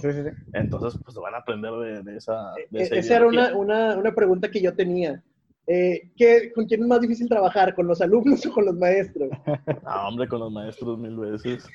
[0.53, 1.73] Entonces, pues van a aprender
[2.05, 2.53] de, esa.
[2.73, 5.23] E, esa era una, una, una, pregunta que yo tenía.
[5.67, 7.75] Eh, ¿qué, ¿Con quién es más difícil trabajar?
[7.75, 9.31] ¿Con los alumnos o con los maestros?
[9.85, 11.67] No, hombre, con los maestros mil veces.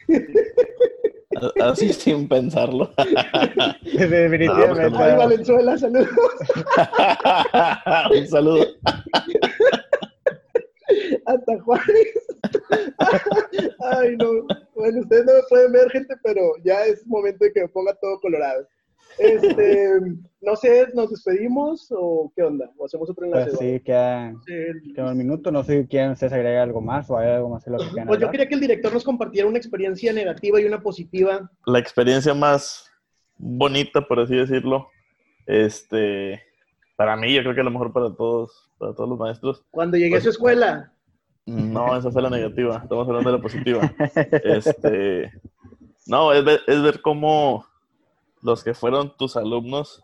[1.61, 2.91] Así sin pensarlo.
[3.83, 4.89] Definitivamente.
[4.89, 6.09] No, pues, Valenzuela, saludos.
[8.17, 8.65] Un saludo.
[11.27, 12.27] Hasta Juárez.
[13.91, 14.47] Ay, no.
[14.75, 17.93] Bueno, ustedes no me pueden ver, gente, pero ya es momento de que me ponga
[17.95, 18.65] todo colorado.
[19.19, 19.89] Este,
[20.41, 22.71] no sé, ¿nos despedimos o qué onda?
[22.77, 23.57] ¿O hacemos otro enlace?
[23.57, 24.33] Pues sí, queda,
[24.97, 25.51] un minuto.
[25.51, 28.07] No sé si quieren ustedes agregar algo más o hay algo más lo que quieran
[28.07, 31.51] Pues yo quería que el director nos compartiera una experiencia negativa y una positiva.
[31.65, 32.89] La experiencia más
[33.35, 34.87] bonita, por así decirlo,
[35.45, 36.41] este,
[36.95, 39.65] para mí, yo creo que a lo mejor para todos, para todos los maestros.
[39.71, 40.93] Cuando llegué a su escuela.
[41.47, 42.77] No, esa fue la negativa.
[42.83, 43.89] Estamos hablando de la positiva.
[44.43, 45.31] Este,
[46.05, 47.65] no, es ver, cómo
[48.41, 50.03] los que fueron tus alumnos,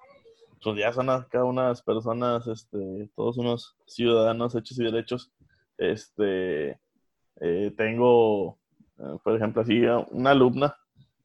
[0.64, 5.34] pues ya son acá unas personas, este, todos unos ciudadanos hechos y derechos.
[5.78, 6.80] Este,
[7.42, 8.58] eh, tengo,
[9.00, 9.82] eh, por ejemplo, así
[10.12, 10.78] una alumna,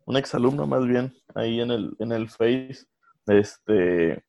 [0.05, 2.87] una exalumna más bien, ahí en el, en el Face,
[3.29, 4.25] este,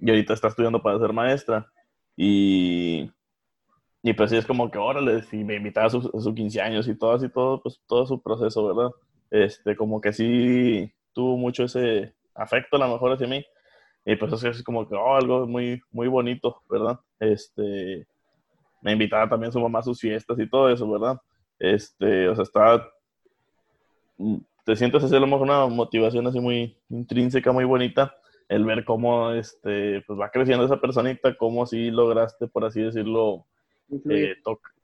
[0.00, 1.70] y ahorita está estudiando para ser maestra.
[2.16, 3.12] Y
[4.06, 6.86] y pues sí, es como que, órale, si me invitaba a sus su 15 años
[6.86, 8.92] y todo así, todo, pues todo su proceso, ¿verdad?
[9.32, 13.44] Este, como que sí tuvo mucho ese afecto a lo mejor hacia mí.
[14.04, 17.00] Y pues así es como que, oh, algo muy, muy bonito, ¿verdad?
[17.18, 18.06] Este,
[18.80, 21.20] me invitaba también su mamá a sus fiestas y todo eso, ¿verdad?
[21.58, 22.88] Este, o sea, estaba,
[24.18, 24.36] mm,
[24.66, 28.14] te sientes así a lo mejor una motivación así muy intrínseca, muy bonita,
[28.48, 33.46] el ver cómo, este, pues va creciendo esa personita, cómo sí lograste, por así decirlo,
[34.10, 34.36] eh,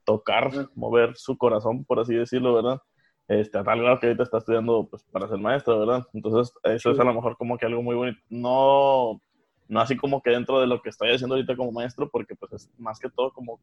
[0.04, 2.80] tocar, mover su corazón, por así decirlo, ¿verdad?
[3.28, 6.06] Este, a tal grado que ahorita está estudiando pues, para ser maestro, ¿verdad?
[6.12, 8.18] Entonces, eso es a lo mejor como que algo muy bonito.
[8.28, 9.20] No,
[9.68, 12.52] no así como que dentro de lo que estoy haciendo ahorita como maestro, porque pues
[12.52, 13.60] es más que todo como,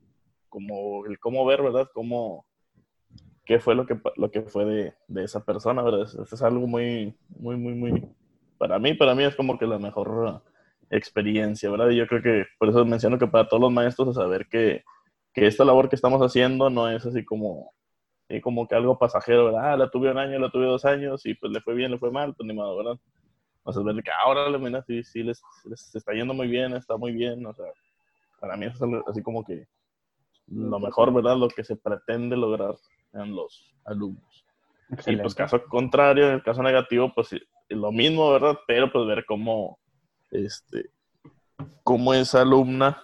[0.48, 1.90] como el cómo ver, ¿verdad?
[1.94, 2.45] Cómo,
[3.45, 6.03] qué fue lo que, lo que fue de, de esa persona, ¿verdad?
[6.03, 8.10] Eso es algo muy, muy, muy, muy,
[8.57, 10.41] para mí, para mí es como que la mejor
[10.90, 11.90] experiencia, ¿verdad?
[11.90, 14.84] Y yo creo que por eso menciono que para todos los maestros, a saber que
[15.34, 17.74] que esta labor que estamos haciendo no es así como,
[18.42, 19.74] como que algo pasajero, ¿verdad?
[19.74, 21.98] Ah, la tuve un año, la tuve dos años y pues le fue bien, le
[21.98, 23.00] fue mal, pues ni modo, ¿verdad?
[23.64, 26.98] O sea, ver que ahora, mira, sí, sí les, les, está yendo muy bien, está
[26.98, 27.66] muy bien, o sea,
[28.40, 29.68] para mí es así como que
[30.48, 31.38] lo mejor, ¿verdad?
[31.38, 32.76] Lo que se pretende lograr
[33.14, 34.46] en los alumnos.
[35.06, 37.30] Y pues caso contrario, en el caso negativo, pues
[37.70, 38.58] lo mismo, ¿verdad?
[38.66, 39.78] Pero pues ver cómo,
[40.32, 40.90] este,
[41.84, 43.02] cómo esa alumna,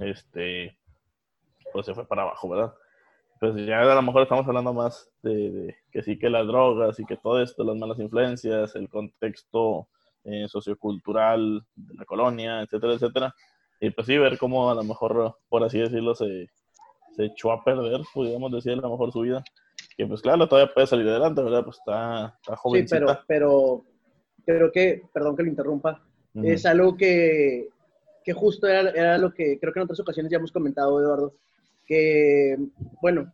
[0.00, 0.78] este,
[1.72, 2.74] pues se fue para abajo, ¿verdad?
[3.40, 7.04] Pues ya a lo mejor estamos hablando más de, que sí que las drogas y
[7.04, 9.88] que todo esto, las malas influencias, el contexto
[10.24, 13.34] eh, sociocultural de la colonia, etcétera, etcétera.
[13.80, 16.48] Y pues sí, ver cómo a lo mejor, por así decirlo, se,
[17.16, 19.42] se echó a perder, podríamos decir, a lo mejor su vida.
[19.96, 21.64] Que pues claro, todavía puede salir adelante, ¿verdad?
[21.64, 23.24] Pues está, está Sí, jovencita.
[23.26, 23.84] pero, pero
[24.46, 26.00] creo que, perdón que lo interrumpa,
[26.34, 26.46] Ujú.
[26.46, 27.68] es algo que,
[28.24, 31.34] que justo era, era lo que creo que en otras ocasiones ya hemos comentado, Eduardo,
[31.86, 32.56] que,
[33.00, 33.32] bueno,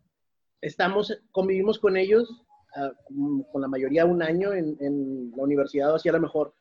[0.60, 2.44] estamos, convivimos con ellos,
[2.76, 6.20] ah, mm, con la mayoría un año en, en la universidad, o así a lo
[6.20, 6.54] mejor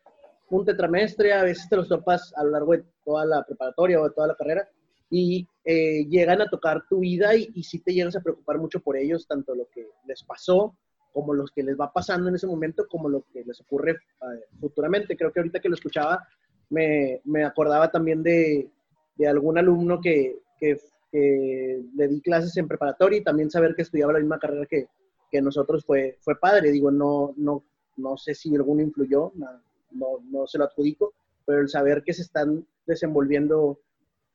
[0.49, 4.05] un tetramestre, a veces te los topas a lo largo de toda la preparatoria o
[4.07, 4.67] de toda la carrera,
[5.09, 8.79] y eh, llegan a tocar tu vida y, y sí te llegas a preocupar mucho
[8.79, 10.77] por ellos, tanto lo que les pasó
[11.17, 14.45] como los que les va pasando en ese momento, como lo que les ocurre eh,
[14.59, 15.17] futuramente.
[15.17, 16.23] Creo que ahorita que lo escuchaba,
[16.69, 18.69] me, me acordaba también de,
[19.15, 20.79] de algún alumno que, que,
[21.17, 24.87] que le di clases en preparatoria y también saber que estudiaba la misma carrera que,
[25.31, 26.71] que nosotros fue, fue padre.
[26.71, 27.63] Digo, no, no,
[27.97, 29.47] no sé si alguno influyó, no,
[29.91, 31.13] no, no se lo adjudico,
[31.45, 33.79] pero el saber que se están desenvolviendo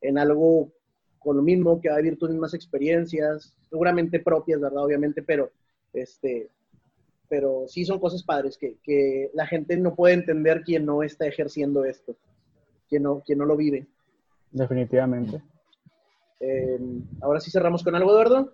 [0.01, 0.71] en algo
[1.19, 4.83] con lo mismo, que va a vivir tus mismas experiencias, seguramente propias, ¿verdad?
[4.83, 5.51] Obviamente, pero
[5.93, 6.49] este,
[7.29, 11.27] pero sí son cosas padres que, que la gente no puede entender quien no está
[11.27, 12.17] ejerciendo esto,
[12.89, 13.87] quien no, quien no lo vive.
[14.51, 15.41] Definitivamente.
[16.45, 16.77] Eh,
[17.21, 18.51] ahora sí cerramos con algo, Eduardo.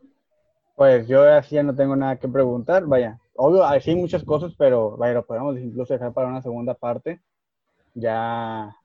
[0.75, 3.19] Pues yo así ya no tengo nada que preguntar, vaya.
[3.35, 7.19] Obvio, hay muchas cosas, pero vaya, lo podemos incluso dejar para una segunda parte.
[7.95, 8.75] Ya,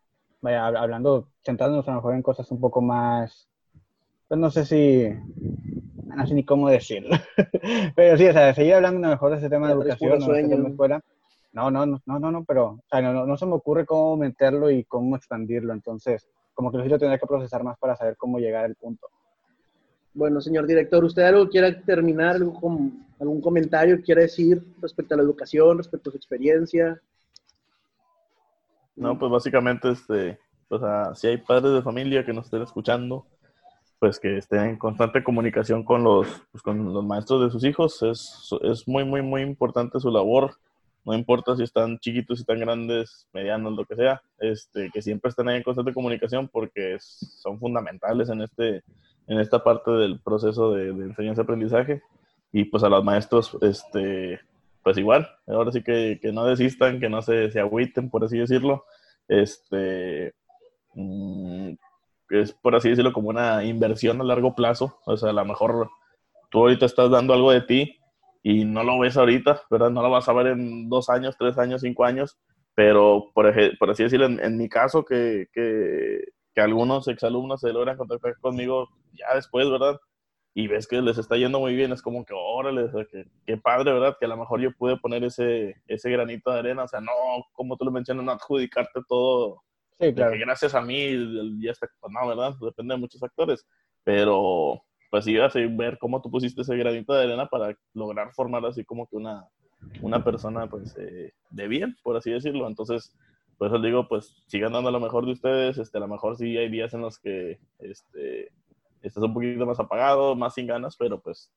[0.40, 3.48] vaya, hab- hablando, centrándonos a lo mejor en cosas un poco más,
[4.28, 5.09] pues no sé si,
[6.05, 7.16] no sé ni cómo decirlo.
[7.97, 10.24] pero sí, o sea, seguir hablando a lo mejor de ese tema de educación, puro
[10.24, 10.64] o de ese tema sueño.
[10.64, 11.01] de escuela.
[11.52, 13.86] No, no, no, no, no, no, pero, o sea, no, no, no se me ocurre
[13.86, 15.72] cómo meterlo y cómo expandirlo.
[15.72, 19.09] Entonces, como que lo yo tendría que procesar más para saber cómo llegar al punto.
[20.14, 25.16] Bueno, señor director, ¿usted algo quiera terminar, algo com- algún comentario quiere decir respecto a
[25.16, 27.01] la educación, respecto a su experiencia?
[28.97, 33.26] No, pues básicamente, este, pues ah, si hay padres de familia que nos estén escuchando,
[33.98, 38.02] pues que estén en constante comunicación con los, pues, con los maestros de sus hijos.
[38.02, 40.55] Es, es muy, muy, muy importante su labor.
[41.05, 45.28] No importa si están chiquitos, si están grandes, medianos, lo que sea, este, que siempre
[45.28, 48.82] estén ahí en constante comunicación porque son fundamentales en, este,
[49.26, 52.02] en esta parte del proceso de, de enseñanza-aprendizaje.
[52.52, 54.40] Y pues a los maestros, este,
[54.82, 58.39] pues igual, ahora sí que, que no desistan, que no se, se agüiten, por así
[58.39, 58.85] decirlo.
[59.28, 60.35] Este,
[60.94, 61.72] mm,
[62.31, 65.01] es por así decirlo como una inversión a largo plazo.
[65.05, 65.90] O sea, a lo mejor
[66.51, 67.98] tú ahorita estás dando algo de ti
[68.44, 69.90] y no lo ves ahorita, ¿verdad?
[69.90, 72.38] No lo vas a ver en dos años, tres años, cinco años,
[72.74, 76.20] pero por, por así decirlo, en, en mi caso, que, que,
[76.54, 79.98] que algunos exalumnos se logran contactar conmigo ya después, ¿verdad?
[80.54, 83.92] Y ves que les está yendo muy bien, es como que, órale, que, qué padre,
[83.94, 84.16] ¿verdad?
[84.20, 87.12] Que a lo mejor yo pude poner ese, ese granito de arena, o sea, no,
[87.54, 89.62] como tú lo mencionas, no adjudicarte todo,
[89.98, 90.32] Sí, claro.
[90.32, 92.54] que gracias a mí ya está, pues no, ¿verdad?
[92.60, 93.66] Depende de muchos factores,
[94.02, 94.82] pero
[95.14, 98.84] pues sí, así ver cómo tú pusiste ese granito de arena para lograr formar así
[98.84, 99.46] como que una,
[100.00, 102.66] una persona pues eh, de bien, por así decirlo.
[102.66, 103.16] Entonces,
[103.56, 106.58] por eso digo, pues sigan dando lo mejor de ustedes, este, a lo mejor sí
[106.58, 108.50] hay días en los que este,
[109.02, 111.52] estás un poquito más apagado, más sin ganas, pero pues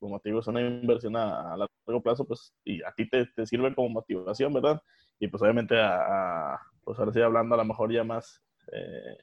[0.00, 3.44] como digo, es una inversión a, a largo plazo, pues, y a ti te, te
[3.46, 4.80] sirve como motivación, ¿verdad?
[5.20, 9.18] Y pues obviamente a, a- pues ahora sí hablando a lo mejor ya más eh,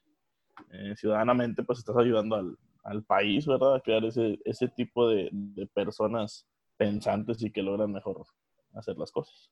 [0.73, 2.55] eh, ciudadanamente, pues estás ayudando al,
[2.89, 3.75] al país, ¿verdad?
[3.75, 8.25] A crear ese, ese tipo de, de personas pensantes y que logran mejor
[8.73, 9.51] hacer las cosas.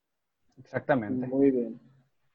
[0.58, 1.28] Exactamente.
[1.28, 1.80] Muy bien.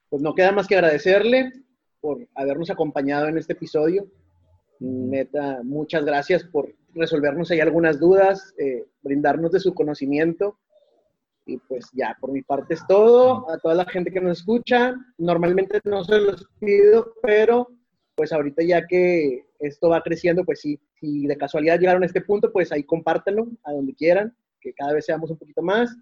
[0.08, 1.52] Pues no queda más que agradecerle
[2.00, 4.06] por habernos acompañado en este episodio.
[4.78, 10.58] Neta, muchas gracias por resolvernos ahí algunas dudas, eh, brindarnos de su conocimiento.
[11.46, 13.50] Y pues ya, por mi parte es todo.
[13.50, 17.68] A toda la gente que nos escucha, normalmente no se los pido, pero
[18.22, 22.20] pues ahorita ya que esto va creciendo, pues sí, si de casualidad llegaron a este
[22.20, 25.92] punto, pues ahí compártanlo a donde quieran, que cada vez seamos un poquito más.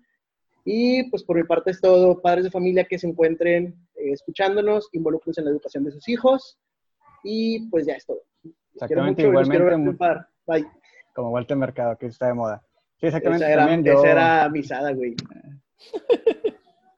[0.66, 2.20] Y pues por mi parte es todo.
[2.20, 6.58] Padres de familia que se encuentren eh, escuchándonos, involúcrense en la educación de sus hijos.
[7.24, 8.20] Y pues ya es todo.
[8.74, 9.96] Exactamente, mucho igualmente.
[10.46, 10.66] Bye.
[11.14, 12.62] como Walter Mercado, que está de moda.
[12.98, 13.46] Sí, exactamente.
[13.46, 15.16] Esa era, también yo, esa era misada, güey.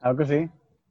[0.01, 0.49] Claro que sí.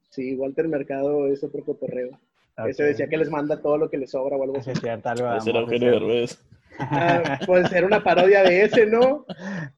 [0.09, 2.19] Sí, Walter Mercado es otro cotorreo.
[2.59, 2.67] Ok.
[2.69, 4.71] Ese decía que les manda todo lo que les sobra o algo Sí, así.
[4.73, 5.91] es cierto, algo Ese era Eugenio.
[5.93, 6.39] Derbez.
[6.79, 9.25] Ah, puede ser una parodia de ese, ¿no?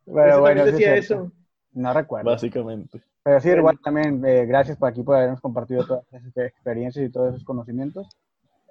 [0.04, 1.14] Pero Ese bueno, es decía cierto.
[1.14, 1.32] eso.
[1.72, 2.30] No recuerdo.
[2.30, 3.02] Básicamente.
[3.22, 7.10] Pero sí, igual también, eh, gracias por aquí por habernos compartido todas esas experiencias y
[7.10, 8.06] todos esos conocimientos.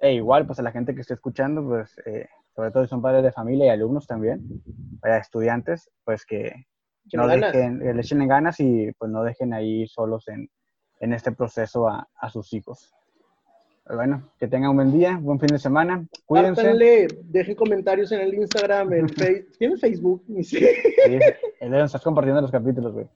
[0.00, 3.02] E igual, pues a la gente que esté escuchando, pues eh, sobre todo si son
[3.02, 4.40] padres de familia y alumnos también,
[5.00, 6.66] vaya, estudiantes, pues que
[7.10, 10.48] Que no dejen, le echen ganas y pues no dejen ahí solos en,
[11.00, 12.92] en este proceso a, a sus hijos.
[13.86, 16.06] Bueno, que tengan un buen día, buen fin de semana.
[16.24, 16.62] Cuídense.
[16.62, 19.52] Pártanle, dejen comentarios en el Instagram, en Facebook.
[19.58, 20.24] ¿Tienes Facebook?
[20.28, 20.42] Ni.
[20.44, 20.64] Sí,
[21.60, 23.06] Elena, estás compartiendo los capítulos, güey.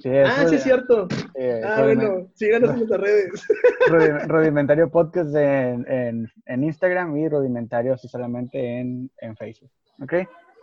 [0.00, 1.08] Sí, Ah, sí, es cierto.
[1.34, 3.30] eh, Ah, bueno, síganos en nuestras redes.
[3.88, 9.70] rudi- Rudimentario Podcast en, en, en Instagram y Rudimentario solamente en, en Facebook.
[10.00, 10.14] ¿Ok?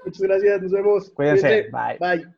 [0.05, 1.09] Muchas gracias, nos vemos.
[1.09, 1.97] Cuídense, Cuídense.
[1.99, 2.17] bye.
[2.17, 2.27] Bye.